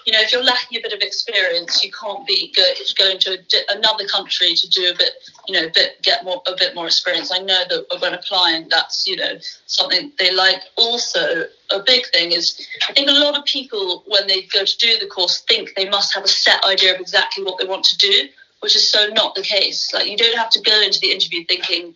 you 0.08 0.12
know, 0.12 0.22
if 0.22 0.32
you're 0.32 0.42
lacking 0.42 0.78
a 0.78 0.80
bit 0.80 0.94
of 0.94 1.02
experience, 1.02 1.84
you 1.84 1.92
can't 1.92 2.26
be 2.26 2.50
go, 2.56 2.62
going 2.96 3.18
to 3.18 3.32
a 3.34 3.76
another 3.76 4.06
country 4.06 4.54
to 4.54 4.66
do 4.70 4.90
a 4.90 4.96
bit, 4.96 5.10
you 5.46 5.52
know, 5.52 5.68
bit 5.74 6.00
get 6.00 6.24
more 6.24 6.40
a 6.46 6.56
bit 6.58 6.74
more 6.74 6.86
experience. 6.86 7.30
I 7.30 7.40
know 7.40 7.62
that 7.68 8.00
when 8.00 8.14
applying, 8.14 8.70
that's 8.70 9.06
you 9.06 9.16
know 9.16 9.34
something 9.66 10.10
they 10.18 10.32
like. 10.32 10.62
Also, 10.76 11.44
a 11.70 11.80
big 11.84 12.06
thing 12.06 12.32
is 12.32 12.66
I 12.88 12.94
think 12.94 13.10
a 13.10 13.12
lot 13.12 13.36
of 13.36 13.44
people 13.44 14.02
when 14.06 14.26
they 14.26 14.44
go 14.44 14.64
to 14.64 14.78
do 14.78 14.98
the 14.98 15.08
course 15.08 15.42
think 15.42 15.74
they 15.76 15.90
must 15.90 16.14
have 16.14 16.24
a 16.24 16.28
set 16.28 16.64
idea 16.64 16.94
of 16.94 17.02
exactly 17.02 17.44
what 17.44 17.58
they 17.58 17.66
want 17.66 17.84
to 17.84 17.98
do, 17.98 18.30
which 18.60 18.76
is 18.76 18.90
so 18.90 19.08
not 19.08 19.34
the 19.34 19.42
case. 19.42 19.92
Like 19.92 20.08
you 20.08 20.16
don't 20.16 20.38
have 20.38 20.48
to 20.50 20.62
go 20.62 20.80
into 20.80 21.00
the 21.00 21.12
interview 21.12 21.44
thinking. 21.44 21.94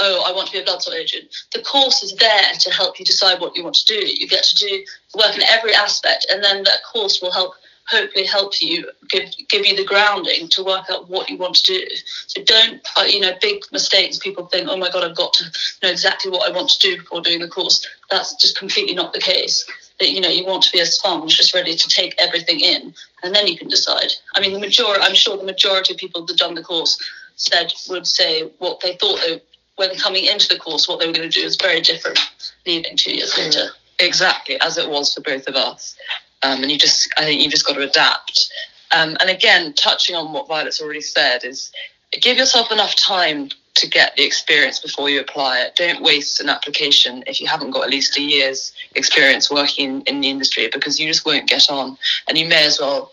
Oh, 0.00 0.24
I 0.26 0.32
want 0.32 0.48
to 0.48 0.52
be 0.52 0.58
a 0.58 0.64
bloodstock 0.64 0.94
agent. 0.94 1.34
The 1.52 1.62
course 1.62 2.02
is 2.02 2.14
there 2.16 2.52
to 2.58 2.70
help 2.70 2.98
you 2.98 3.04
decide 3.04 3.40
what 3.40 3.56
you 3.56 3.62
want 3.62 3.76
to 3.76 3.86
do. 3.86 4.06
You 4.06 4.26
get 4.26 4.42
to 4.44 4.56
do 4.56 4.84
work 5.16 5.36
in 5.36 5.42
every 5.42 5.74
aspect, 5.74 6.26
and 6.30 6.42
then 6.42 6.64
that 6.64 6.82
course 6.92 7.22
will 7.22 7.30
help 7.30 7.54
hopefully 7.86 8.24
help 8.24 8.60
you 8.62 8.88
give 9.08 9.30
give 9.48 9.66
you 9.66 9.76
the 9.76 9.84
grounding 9.84 10.48
to 10.48 10.64
work 10.64 10.86
out 10.90 11.08
what 11.08 11.28
you 11.28 11.36
want 11.36 11.54
to 11.56 11.62
do. 11.62 11.86
So 12.26 12.42
don't 12.42 12.80
uh, 12.96 13.04
you 13.04 13.20
know 13.20 13.32
big 13.40 13.62
mistakes. 13.72 14.18
People 14.18 14.46
think, 14.46 14.68
oh 14.68 14.76
my 14.76 14.90
god, 14.90 15.04
I've 15.04 15.16
got 15.16 15.32
to 15.34 15.44
know 15.82 15.90
exactly 15.90 16.30
what 16.30 16.48
I 16.48 16.54
want 16.54 16.70
to 16.70 16.78
do 16.78 16.96
before 16.98 17.20
doing 17.20 17.40
the 17.40 17.48
course. 17.48 17.86
That's 18.10 18.34
just 18.34 18.58
completely 18.58 18.94
not 18.94 19.12
the 19.12 19.20
case. 19.20 19.64
That 20.00 20.10
you 20.10 20.20
know 20.20 20.28
you 20.28 20.44
want 20.44 20.64
to 20.64 20.72
be 20.72 20.80
a 20.80 20.86
sponge, 20.86 21.36
just 21.36 21.54
ready 21.54 21.76
to 21.76 21.88
take 21.88 22.14
everything 22.18 22.60
in, 22.60 22.94
and 23.22 23.34
then 23.34 23.46
you 23.46 23.56
can 23.56 23.68
decide. 23.68 24.12
I 24.34 24.40
mean, 24.40 24.52
the 24.52 24.58
majority, 24.58 25.02
I'm 25.02 25.14
sure 25.14 25.36
the 25.36 25.44
majority 25.44 25.94
of 25.94 26.00
people 26.00 26.24
that 26.26 26.36
done 26.36 26.54
the 26.54 26.64
course 26.64 26.98
said 27.36 27.72
would 27.88 28.06
say 28.06 28.50
what 28.58 28.80
they 28.80 28.96
thought 28.96 29.20
they 29.20 29.40
when 29.76 29.96
coming 29.96 30.24
into 30.24 30.48
the 30.48 30.58
course 30.58 30.88
what 30.88 31.00
they 31.00 31.06
were 31.06 31.12
going 31.12 31.28
to 31.28 31.40
do 31.40 31.44
is 31.44 31.56
very 31.56 31.80
different 31.80 32.18
leaving 32.66 32.96
two 32.96 33.14
years 33.14 33.36
later. 33.36 33.70
exactly 33.98 34.60
as 34.60 34.78
it 34.78 34.88
was 34.88 35.14
for 35.14 35.20
both 35.20 35.46
of 35.46 35.54
us. 35.54 35.96
Um, 36.42 36.62
and 36.62 36.70
you 36.70 36.78
just, 36.78 37.12
I 37.16 37.24
think 37.24 37.40
you 37.40 37.48
just 37.48 37.66
got 37.66 37.74
to 37.74 37.88
adapt. 37.88 38.52
Um, 38.94 39.16
and 39.20 39.30
again, 39.30 39.72
touching 39.72 40.14
on 40.14 40.32
what 40.32 40.46
Violet's 40.46 40.80
already 40.80 41.00
said, 41.00 41.42
is 41.42 41.72
give 42.20 42.36
yourself 42.36 42.70
enough 42.70 42.94
time 42.96 43.48
to 43.74 43.88
get 43.88 44.14
the 44.16 44.24
experience 44.24 44.78
before 44.78 45.10
you 45.10 45.20
apply 45.20 45.60
it. 45.60 45.74
Don't 45.74 46.02
waste 46.02 46.40
an 46.40 46.48
application 46.48 47.24
if 47.26 47.40
you 47.40 47.46
haven't 47.46 47.70
got 47.70 47.84
at 47.84 47.90
least 47.90 48.18
a 48.18 48.22
year's 48.22 48.72
experience 48.94 49.50
working 49.50 50.02
in 50.02 50.20
the 50.20 50.28
industry 50.28 50.68
because 50.72 51.00
you 51.00 51.08
just 51.08 51.26
won't 51.26 51.48
get 51.48 51.70
on. 51.70 51.98
And 52.28 52.38
you 52.38 52.46
may 52.46 52.64
as 52.64 52.78
well 52.78 53.10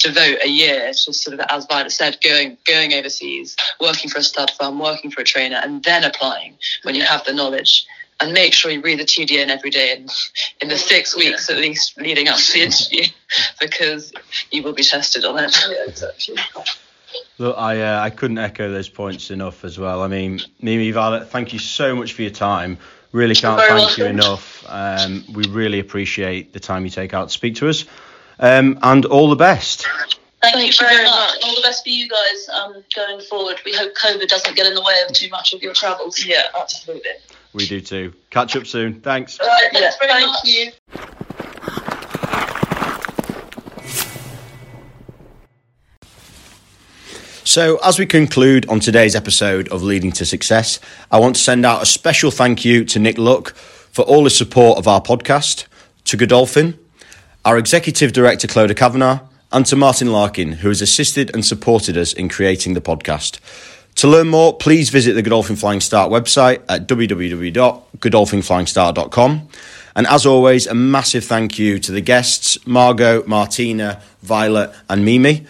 devote 0.00 0.38
a 0.44 0.48
year 0.48 0.92
to 0.92 1.12
sort 1.12 1.38
of, 1.38 1.46
as 1.50 1.66
Violet 1.66 1.92
said, 1.92 2.18
going 2.22 2.56
going 2.66 2.92
overseas, 2.94 3.56
working 3.80 4.10
for 4.10 4.18
a 4.18 4.22
stud 4.22 4.50
farm, 4.52 4.78
working 4.78 5.10
for 5.10 5.20
a 5.20 5.24
trainer, 5.24 5.60
and 5.62 5.82
then 5.82 6.04
applying 6.04 6.56
when 6.82 6.94
you 6.94 7.02
have 7.02 7.24
the 7.24 7.32
knowledge. 7.32 7.86
and 8.20 8.32
make 8.32 8.52
sure 8.52 8.70
you 8.70 8.82
read 8.82 8.98
the 8.98 9.04
TDN 9.04 9.48
every 9.48 9.70
day 9.70 9.96
in, 9.96 10.06
in 10.60 10.68
the 10.68 10.76
six 10.76 11.16
weeks 11.16 11.48
at 11.48 11.56
least 11.56 11.98
leading 11.98 12.28
up 12.28 12.36
to 12.36 12.52
the 12.52 12.62
interview 12.62 13.04
because 13.60 14.12
you 14.50 14.62
will 14.62 14.74
be 14.74 14.82
tested 14.82 15.24
on 15.24 15.38
it. 15.38 15.56
Yeah, 15.68 15.84
exactly. 15.88 16.36
Look, 17.38 17.56
I 17.56 17.80
uh, 17.80 18.00
I 18.00 18.10
couldn't 18.10 18.38
echo 18.38 18.70
those 18.70 18.88
points 18.88 19.30
enough 19.30 19.64
as 19.64 19.78
well. 19.78 20.02
I 20.02 20.08
mean, 20.08 20.40
Mimi 20.60 20.90
Violet, 20.90 21.28
thank 21.28 21.52
you 21.52 21.58
so 21.58 21.96
much 21.96 22.12
for 22.12 22.22
your 22.22 22.30
time. 22.30 22.78
Really 23.12 23.34
can't 23.34 23.58
very 23.58 23.80
thank 23.80 23.98
you 23.98 24.04
enough. 24.04 24.64
Um, 24.68 25.24
we 25.32 25.44
really 25.48 25.80
appreciate 25.80 26.52
the 26.52 26.60
time 26.60 26.84
you 26.84 26.90
take 26.90 27.12
out 27.12 27.28
to 27.28 27.32
speak 27.32 27.56
to 27.56 27.68
us, 27.68 27.84
um, 28.40 28.78
and 28.82 29.04
all 29.06 29.30
the 29.30 29.36
best. 29.36 29.86
Thank, 30.42 30.54
Thank 30.54 30.56
you 30.56 30.62
you 30.66 30.72
very 30.78 30.94
very 30.96 31.04
much. 31.08 31.34
much. 31.34 31.44
All 31.44 31.54
the 31.54 31.60
best 31.62 31.82
for 31.84 31.90
you 31.90 32.08
guys 32.08 32.48
um, 32.54 32.82
going 32.96 33.20
forward. 33.20 33.60
We 33.64 33.74
hope 33.74 33.94
COVID 33.94 34.26
doesn't 34.26 34.56
get 34.56 34.66
in 34.66 34.74
the 34.74 34.80
way 34.82 34.94
of 35.06 35.14
too 35.14 35.28
much 35.28 35.52
of 35.52 35.62
your 35.62 35.74
travels. 35.74 36.24
Yeah, 36.24 36.42
absolutely. 36.58 37.10
We 37.52 37.66
do 37.66 37.80
too. 37.80 38.14
Catch 38.30 38.56
up 38.56 38.66
soon. 38.66 39.00
Thanks. 39.00 39.38
All 39.40 39.46
right, 39.48 39.68
thanks 39.72 39.96
Yeah, 40.00 40.06
very 40.08 40.12
thank 40.22 40.28
much. 40.28 40.44
you. 40.44 41.80
So, 47.44 47.78
as 47.82 47.98
we 47.98 48.06
conclude 48.06 48.68
on 48.68 48.80
today's 48.80 49.16
episode 49.16 49.68
of 49.68 49.82
Leading 49.82 50.12
to 50.12 50.24
Success, 50.26 50.78
I 51.10 51.18
want 51.18 51.36
to 51.36 51.42
send 51.42 51.66
out 51.66 51.82
a 51.82 51.86
special 51.86 52.30
thank 52.30 52.64
you 52.64 52.84
to 52.84 52.98
Nick 52.98 53.18
Luck 53.18 53.54
for 53.54 54.02
all 54.02 54.24
his 54.24 54.36
support 54.36 54.78
of 54.78 54.86
our 54.86 55.00
podcast, 55.00 55.66
to 56.04 56.16
Godolphin, 56.16 56.78
our 57.44 57.58
Executive 57.58 58.12
Director 58.12 58.46
Clodagh 58.46 58.76
Kavanagh, 58.76 59.20
and 59.52 59.66
to 59.66 59.74
Martin 59.76 60.12
Larkin, 60.12 60.52
who 60.52 60.68
has 60.68 60.80
assisted 60.82 61.34
and 61.34 61.44
supported 61.44 61.96
us 61.96 62.12
in 62.12 62.28
creating 62.28 62.74
the 62.74 62.80
podcast. 62.80 63.40
To 63.96 64.06
learn 64.08 64.28
more, 64.28 64.56
please 64.56 64.90
visit 64.90 65.14
the 65.14 65.22
Godolphin 65.22 65.56
Flying 65.56 65.80
Start 65.80 66.12
website 66.12 66.62
at 66.68 66.86
www.godolphinflyingstart.com. 66.86 69.48
And 69.96 70.06
as 70.06 70.24
always, 70.24 70.68
a 70.68 70.74
massive 70.74 71.24
thank 71.24 71.58
you 71.58 71.80
to 71.80 71.92
the 71.92 72.00
guests, 72.00 72.64
Margaux, 72.66 73.24
Martina, 73.26 74.00
Violet, 74.22 74.72
and 74.88 75.04
Mimi. 75.04 75.44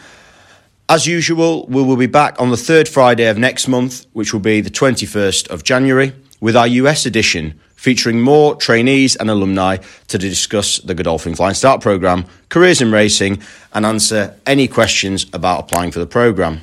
As 0.89 1.07
usual, 1.07 1.67
we 1.67 1.83
will 1.83 1.97
be 1.97 2.07
back 2.07 2.41
on 2.41 2.51
the 2.51 2.57
third 2.57 2.89
Friday 2.89 3.27
of 3.27 3.39
next 3.39 3.69
month, 3.69 4.07
which 4.13 4.33
will 4.33 4.41
be 4.41 4.61
the 4.61 4.71
21st 4.71 5.47
of 5.49 5.63
January, 5.63 6.13
with 6.41 6.57
our 6.57 6.67
US 6.67 7.07
edition, 7.07 7.61
featuring 7.81 8.21
more 8.21 8.55
trainees 8.57 9.17
and 9.17 9.31
alumni 9.31 9.79
to 10.07 10.19
discuss 10.19 10.81
the 10.81 10.95
Godolphin 10.95 11.35
Flying 11.35 11.55
Start 11.55 11.81
programme, 11.81 12.27
careers 12.51 12.83
in 12.83 12.93
racing, 12.93 13.43
and 13.73 13.87
answer 13.87 14.37
any 14.45 14.69
questions 14.69 15.25
about 15.33 15.61
applying 15.61 15.91
for 15.91 15.99
the 15.99 16.07
programme. 16.07 16.61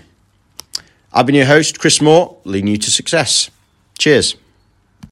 I've 1.11 1.25
been 1.25 1.33
your 1.33 1.47
host, 1.47 1.79
Chris 1.79 2.01
Moore, 2.01 2.37
leading 2.43 2.67
you 2.67 2.77
to 2.77 2.91
success. 2.91 3.49
Cheers. 3.97 4.35